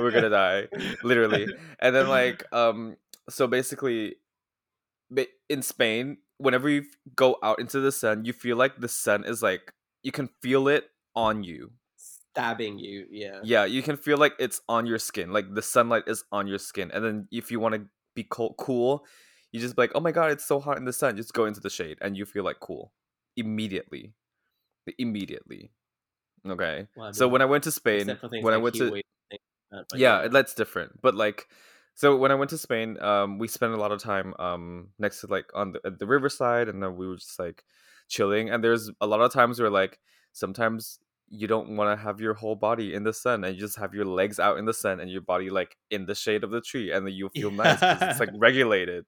[0.00, 0.68] We're gonna die.
[1.02, 1.46] Literally.
[1.80, 2.96] And then like um
[3.28, 4.16] so basically
[5.48, 6.84] in Spain, whenever you
[7.16, 9.72] go out into the sun, you feel like the sun is like
[10.02, 11.72] you can feel it on you.
[11.96, 15.32] stabbing you yeah Yeah, you can feel like it's on your skin.
[15.32, 16.90] Like the sunlight is on your skin.
[16.94, 17.82] And then if you want to
[18.14, 19.04] be cold, cool,
[19.52, 21.44] you just be like, "Oh my god, it's so hot in the sun." Just go
[21.44, 22.92] into the shade and you feel like cool
[23.36, 24.12] immediately.
[24.98, 25.70] Immediately.
[26.48, 26.86] Okay.
[26.96, 29.78] Well, so when I went to Spain, when I went to wave and things like
[29.80, 31.00] that, but yeah, that's different.
[31.02, 31.48] But like,
[31.94, 35.20] so when I went to Spain, um, we spent a lot of time um next
[35.20, 37.64] to like on the, the riverside, and then we were just like
[38.08, 38.50] chilling.
[38.50, 39.98] And there's a lot of times where like
[40.32, 40.98] sometimes
[41.28, 43.94] you don't want to have your whole body in the sun, and you just have
[43.94, 46.60] your legs out in the sun, and your body like in the shade of the
[46.60, 49.04] tree, and then you feel nice it's like regulated,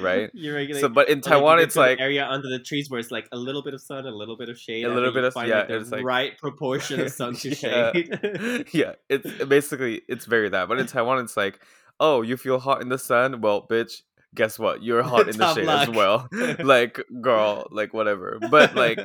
[0.00, 0.30] right?
[0.34, 0.80] You're regular.
[0.80, 3.28] So, but in Or, like, Taiwan, it's like area under the trees where it's like
[3.32, 5.60] a little bit of sun, a little bit of shade, A little bit of- yeah,
[5.60, 7.92] like, it's like- right proportion of sun to Yeah.
[7.92, 8.66] shade.
[8.72, 10.68] yeah, it's basically it's very that.
[10.68, 11.60] But in Taiwan, it's like,
[12.00, 13.40] oh, you feel hot in the sun?
[13.40, 14.02] Well, bitch,
[14.34, 14.82] guess what?
[14.82, 16.28] You're hot in the shade as well.
[16.58, 18.38] like, girl, like whatever.
[18.50, 18.98] But like,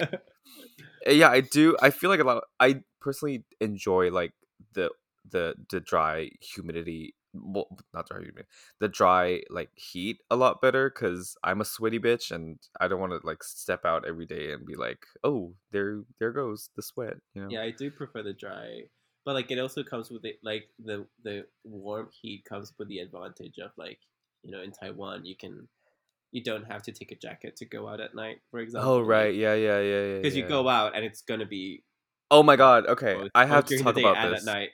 [1.05, 1.75] eh, yeah, I do.
[1.81, 2.37] I feel like a lot.
[2.37, 4.33] Of, I personally enjoy like
[4.73, 4.89] the
[5.29, 7.15] the the dry humidity.
[7.33, 8.47] Well, not dry humidity.
[8.79, 12.99] The dry like heat a lot better because I'm a sweaty bitch and I don't
[12.99, 16.81] want to like step out every day and be like, oh, there there goes the
[16.81, 17.15] sweat.
[17.33, 17.47] You know.
[17.49, 18.83] yeah, I do prefer the dry,
[19.25, 22.99] but like it also comes with it, like the the warm heat comes with the
[22.99, 23.99] advantage of like
[24.43, 25.67] you know in Taiwan you can
[26.31, 28.91] you don't have to take a jacket to go out at night, for oh, example.
[28.91, 30.17] Oh right, yeah, yeah, yeah, yeah.
[30.17, 30.43] Because yeah.
[30.43, 31.83] you go out and it's gonna be
[32.33, 32.87] Oh my god.
[32.87, 34.41] Okay, I have to talk about this.
[34.41, 34.69] at night.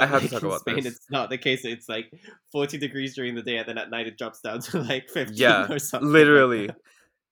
[0.00, 0.86] But have to like, talk in about Spain, this.
[0.96, 1.64] it's not the case.
[1.64, 2.12] It's like
[2.52, 5.36] 40 degrees during the day, and then at night it drops down to like 15
[5.36, 6.10] Yeah, or something.
[6.10, 6.70] literally.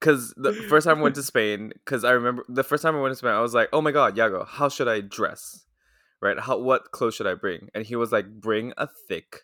[0.01, 3.01] Because the first time I went to Spain, because I remember the first time I
[3.01, 5.67] went to Spain, I was like, "Oh my god, Iago, how should I dress?
[6.23, 6.39] Right?
[6.39, 9.43] How what clothes should I bring?" And he was like, "Bring a thick,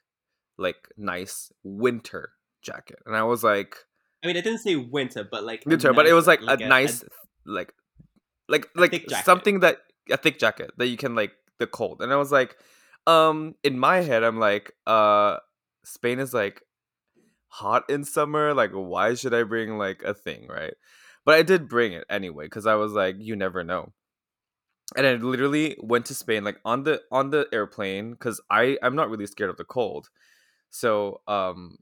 [0.57, 3.75] like nice winter jacket." And I was like,
[4.23, 6.61] I mean, I didn't say winter, but like a "Winter," but it was like, like
[6.61, 7.03] a, nice,
[7.45, 7.75] like,
[8.49, 12.01] like like something that a thick jacket that you can like the cold.
[12.01, 12.57] And I was like,
[13.07, 15.39] um, in my head, I'm like, uh,
[15.85, 16.63] Spain is like
[17.55, 20.75] hot in summer like why should i bring like a thing right?
[21.25, 23.93] But i did bring it anyway because i was like you never know.
[24.97, 28.97] And i literally went to spain like on the on the airplane because i i'm
[28.97, 30.09] not really scared of the cold.
[30.71, 31.77] So um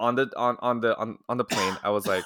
[0.00, 2.24] on the on on the on, on the plane i was like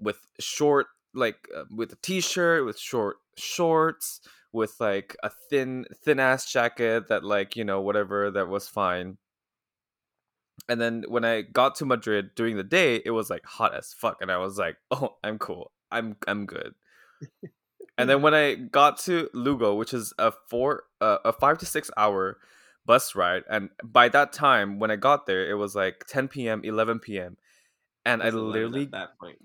[0.00, 4.20] with short like uh, with a t-shirt with short shorts
[4.54, 9.18] with like a thin thin ass jacket that like you know whatever that was fine
[10.68, 13.92] and then when I got to Madrid during the day, it was like hot as
[13.92, 15.72] fuck, and I was like, "Oh, I'm cool.
[15.90, 16.74] I'm I'm good."
[17.98, 21.66] and then when I got to Lugo, which is a four uh, a five to
[21.66, 22.38] six hour
[22.86, 26.62] bus ride, and by that time when I got there, it was like 10 p.m.,
[26.64, 27.36] 11 p.m.,
[28.04, 29.38] and I It was 11 literally at that point.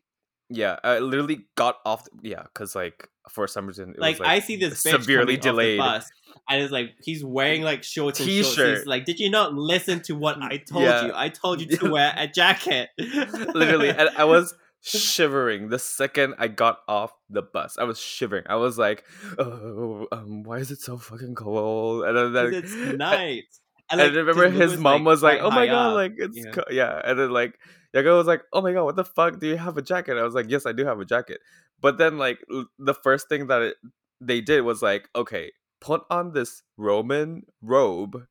[0.50, 4.28] yeah, I literally got off the, yeah, because like for some reason it Like, was
[4.28, 5.80] I see this severely delayed.
[5.80, 6.10] bus,
[6.50, 8.50] and it's like he's wearing like shorts and shorts.
[8.56, 8.78] T-shirt.
[8.80, 11.06] He's like, did you not listen to what I told Yeah.
[11.08, 11.12] you?
[11.16, 12.90] I told you to wear a jacket.
[12.98, 18.44] literally and i was shivering the second i got off the bus i was shivering
[18.48, 19.04] i was like
[19.38, 23.44] oh um why is it so fucking cold and then like, it's night.
[23.92, 25.94] and, like, I remember his Lugo's, mom was like, "Oh my god, up.
[25.96, 26.52] like it's Yeah.
[26.52, 27.60] co- yeah," and then like
[27.96, 29.40] Iago was like, "Oh my god, what the fuck?
[29.40, 31.40] Do you have a jacket?" I was like, "Yes, I do have a jacket."
[31.82, 33.76] But then like l- the first thing that it,
[34.22, 38.26] they did was like, "Okay, put on this Roman robe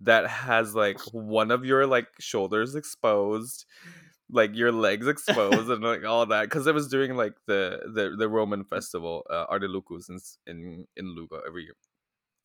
[0.00, 3.66] that has like one of your like shoulders exposed."
[4.28, 8.16] like your legs exposed and like all that because it was during like the the,
[8.18, 10.18] the roman festival uh Arde Lucus in,
[10.48, 11.74] in in lugo every year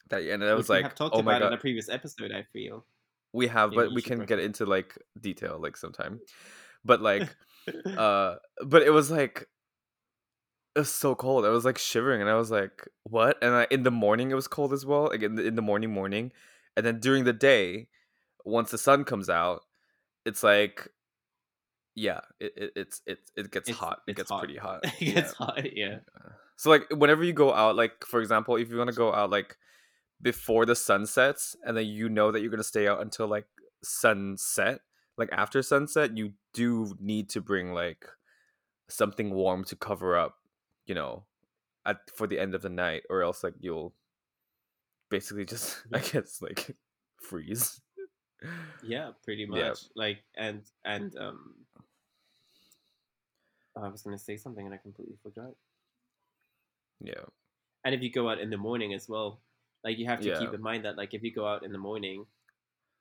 [0.10, 1.58] that and I Which was we like have talked oh my about god in a
[1.58, 2.32] previous episode.
[2.32, 2.86] I feel.
[3.34, 6.20] we have Maybe but we can get into like detail like sometime
[6.86, 7.36] but like
[7.98, 8.36] uh
[8.66, 9.48] but it was like
[10.76, 13.68] it was so cold i was like shivering and i was like what and I,
[13.72, 16.32] in the morning it was cold as well like in the, in the morning morning
[16.78, 17.88] and then during the day
[18.46, 19.62] once the sun comes out
[20.26, 20.88] it's like
[21.96, 24.40] yeah it, it it's it, it gets It's- hot it gets hot.
[24.40, 25.46] pretty hot it gets yeah.
[25.46, 25.76] hot.
[25.76, 25.96] Yeah.
[26.56, 29.32] So like whenever you go out, like for example, if you want to go out
[29.32, 29.58] like
[30.22, 33.48] before the sun sets, and then you know that you're gonna stay out until like
[33.84, 34.82] sunset,
[35.18, 38.06] like after sunset, you do need to bring like
[38.90, 40.36] something warm to cover up,
[40.92, 41.24] you know,
[41.86, 43.94] at for the end of the night, or else like you'll
[45.10, 46.76] basically just I guess like
[47.24, 47.80] freeze.
[48.84, 49.58] Yeah, pretty much.
[49.62, 49.74] Yeah.
[49.96, 51.56] Like and and um
[53.78, 55.54] I was gonna say something and I completely forgot.
[57.00, 57.24] Yeah.
[57.86, 59.40] And if you go out in the morning as well,
[59.86, 61.78] like you have to keep in mind that like if you go out in the
[61.80, 62.26] morning,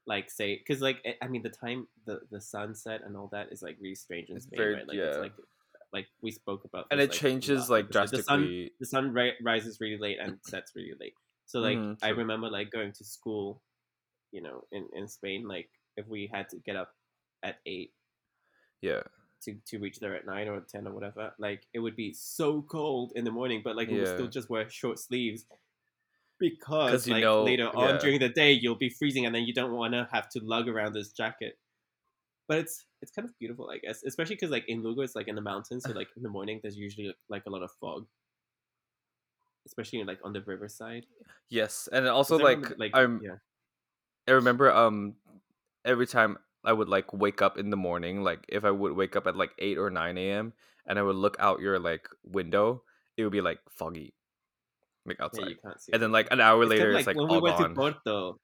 [0.07, 3.63] like say because like I- mean the time the the sunset and all that is
[3.63, 4.87] like really strange in It's Spain, very- right?
[4.87, 5.11] Like yeah.
[5.11, 5.35] it's like
[5.93, 8.19] like we spoke about, And this, it like, changes like episode.
[8.19, 8.73] The sun drastically.
[8.81, 11.15] the sun ri- rises really late and sets really late.
[11.47, 13.61] So like Mhm, I remember like going to school,
[14.33, 16.95] you know, in in Spain, like if we had to get up
[17.43, 17.93] at eight
[18.83, 19.03] Yeah.
[19.43, 22.63] to, to reach there at nine or ten or whatever, like it would be so
[22.63, 25.45] cold in the morning, but like we would still just wear short sleeves
[26.39, 27.99] because you like know- later on yeah.
[27.99, 30.69] during the day you'll be freezing and then you don't want to have to lug
[30.69, 31.59] around this jacket.
[32.51, 35.29] But it's it's kind of beautiful, I guess, especially because like in Lugo it's like
[35.29, 38.07] in the mountains, so like in the morning there's usually like a lot of fog,
[39.67, 41.07] especially like on the riverside.
[41.49, 43.37] Yes, and also like, remember, like I'm yeah.
[44.27, 45.15] I remember um
[45.85, 49.15] every time I would like wake up in the morning, like if I would wake
[49.15, 50.53] up at like eight or nine AM
[50.87, 52.83] and I would look out your like window,
[53.17, 54.15] it would be like foggy.
[55.07, 55.49] Like Yeah, outside.
[55.51, 55.93] you can't see.
[55.93, 57.59] and then like an hour It's kind later of it's like when all we went
[57.59, 57.71] gone.
[57.71, 58.41] to Porto.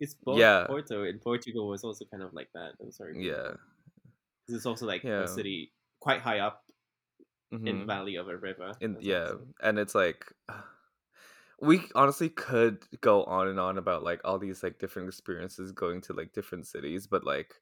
[0.00, 0.66] It's Por- Yeah.
[0.66, 2.72] Porto in Portugal was also kind of like that.
[2.80, 3.14] I'm sorry.
[3.24, 3.34] yeah.
[3.34, 3.60] beautiful.
[4.46, 5.22] 'Cause it's also like Yeah.
[5.22, 6.64] a city quite high up
[7.52, 8.72] in the valley of a river.
[8.80, 9.32] In, yeah.
[9.62, 10.32] And it's like
[11.60, 16.00] we honestly could go on and on about like all these like different experiences going
[16.02, 17.54] to like different cities, but like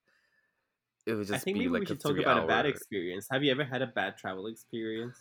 [1.07, 3.29] it would I just think be maybe like we should talk about a bad experience.
[3.31, 5.19] Have you ever had a bad travel experience?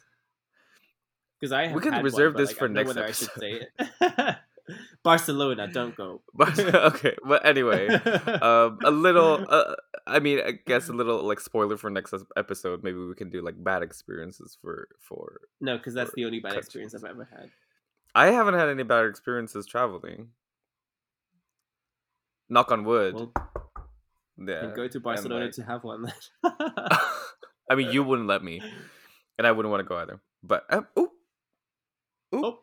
[1.39, 3.31] Because I have We one, reserve but, this like, for I next whether I should
[3.37, 4.35] say it.
[5.03, 6.21] Barcelona, don't go.
[6.39, 7.87] Okay, but anyway,
[8.41, 9.45] um, a little.
[9.47, 9.75] Uh,
[10.07, 12.83] I mean, I guess a little like spoiler for next episode.
[12.83, 15.41] Maybe we can do like bad experiences for for.
[15.59, 16.65] no, because that's the only bad countries.
[16.65, 17.49] experience I've ever had.
[18.13, 20.29] I haven't had any bad experiences traveling.
[22.49, 23.15] knock on wood.
[23.15, 23.31] Well,
[24.37, 24.71] yeah.
[24.75, 26.11] go to Barcelona like- to have one.
[26.43, 28.61] I mean, you wouldn't let me,
[29.37, 30.19] and I wouldn't want to go either.
[30.43, 30.87] But um.
[32.33, 32.59] Oh.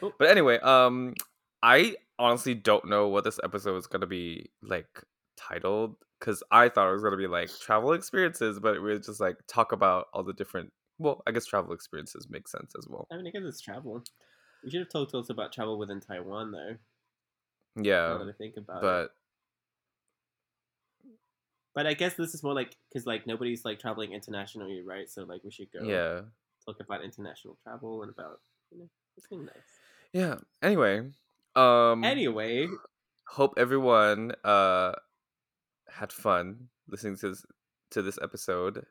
[0.00, 1.14] But anyway, um,
[1.62, 5.04] I honestly don't know what this episode is gonna be like
[5.36, 9.36] titled because I thought it was gonna be like travel experiences, but we just like
[9.46, 10.72] talk about all the different.
[10.98, 13.08] Well, I guess travel experiences make sense as well.
[13.10, 14.02] I mean, I guess it's travel.
[14.62, 16.76] We should have told us about travel within Taiwan, though.
[18.06, 19.02] Now Yeah, that I think about it.
[19.04, 19.12] but
[21.74, 25.08] But I guess this is more like because like nobody's like traveling internationally, right?
[25.08, 26.22] So like we should go yeah,
[26.66, 28.40] talk about international travel and about
[28.70, 29.77] you know it's been nice.
[30.12, 30.36] Yeah.
[30.62, 31.10] Anyway,
[31.56, 32.68] um, Anyway,
[33.26, 34.92] hope everyone uh
[35.88, 37.44] had fun listening to this
[37.90, 38.86] to this episode.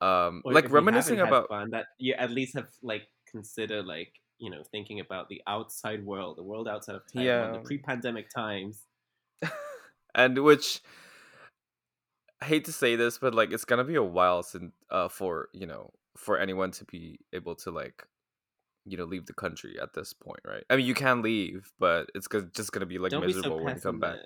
[0.00, 4.50] Um, or like reminiscing about fun, that you at least have like consider like you
[4.50, 7.52] know thinking about the outside world, the world outside of Taiwan, Yeah.
[7.52, 8.86] the pre-pandemic times.
[10.14, 10.80] and which
[12.40, 15.48] I hate to say this, but like it's gonna be a while since uh for
[15.52, 18.06] you know for anyone to be able to like
[18.84, 20.64] you know leave the country at this point, right?
[20.70, 23.64] I mean you can leave, but it's just gonna be like Don't be miserable so
[23.64, 24.18] when you come back.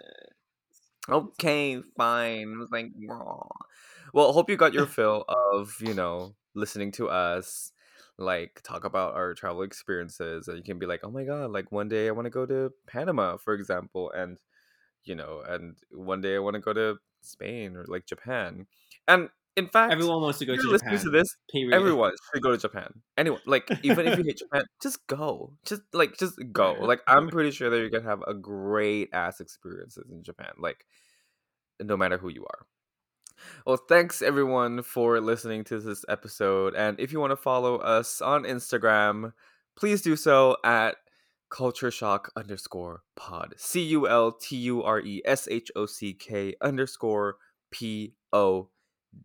[1.08, 2.54] Okay, fine.
[2.56, 3.48] I was like, "Aw."
[4.12, 7.72] well, hope you got your fill of you know listening to us
[8.18, 11.70] like talk about our travel experiences, and you can be like, oh my god, like
[11.70, 14.38] one day I want to go to Panama, for example, and
[15.04, 18.66] you know, and one day I want to go to Spain or like Japan,
[19.06, 20.98] and in fact, Everyone wants to go to Japan.
[20.98, 21.74] to this, Period.
[21.74, 22.88] everyone should go to Japan.
[23.16, 25.54] Anyone, like even if you hate Japan, just go.
[25.64, 26.76] Just like just go.
[26.80, 30.50] Like I'm pretty sure that you're gonna have a great ass experiences in Japan.
[30.58, 30.84] Like
[31.80, 32.66] no matter who you are.
[33.66, 36.74] Well, thanks everyone for listening to this episode.
[36.74, 39.32] And if you want to follow us on Instagram,
[39.76, 40.96] please do so at
[41.50, 43.54] culture shock underscore pod.
[43.56, 47.36] C U L T U R E S H O C K underscore
[47.70, 48.70] P O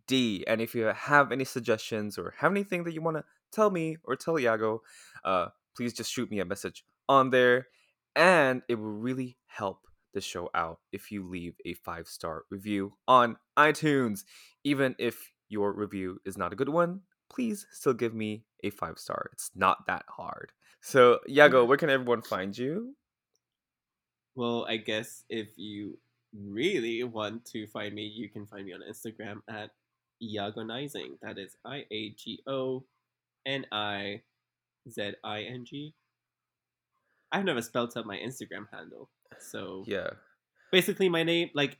[0.06, 0.44] D.
[0.46, 3.96] And if you have any suggestions or have anything that you want to tell me
[4.04, 4.82] or tell Iago,
[5.24, 7.68] uh, please just shoot me a message on there.
[8.14, 12.94] And it will really help the show out if you leave a five star review
[13.08, 14.24] on iTunes.
[14.64, 18.98] Even if your review is not a good one, please still give me a five
[18.98, 19.30] star.
[19.32, 20.52] It's not that hard.
[20.80, 22.94] So, Iago, where can everyone find you?
[24.34, 25.98] Well, I guess if you
[26.34, 29.70] really want to find me, you can find me on Instagram at
[30.22, 31.18] Iagonizing.
[31.22, 32.84] That is I A G O
[33.46, 34.22] N I
[34.88, 35.94] Z I N G.
[37.32, 39.08] I've never spelled out my Instagram handle.
[39.40, 40.10] So Yeah,
[40.70, 41.78] basically my name like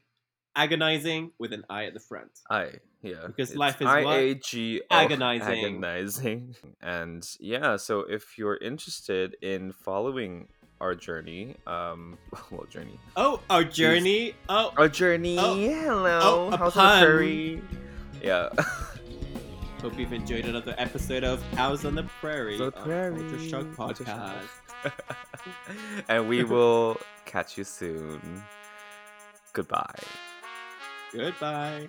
[0.56, 2.30] agonizing with an I at the front.
[2.50, 2.72] I
[3.02, 4.06] yeah Because it's life is what?
[4.06, 5.64] I-A-G- oh, Agonizing.
[5.66, 10.48] agonizing and yeah so if you're interested in following
[10.80, 12.18] our journey um
[12.50, 14.34] well journey Oh, our journey.
[14.48, 15.54] Oh, our journey Oh.
[15.54, 16.20] hello
[16.52, 17.68] Oh, how's on the pun.
[18.22, 18.48] Yeah
[19.80, 23.16] hope you've enjoyed another episode of House on the Prairie, The Prairie.
[23.16, 23.66] Culture Shock.
[23.66, 24.48] Podcast.
[26.08, 28.42] and we will catch you soon
[29.52, 29.94] goodbye
[31.12, 31.88] Goodbye.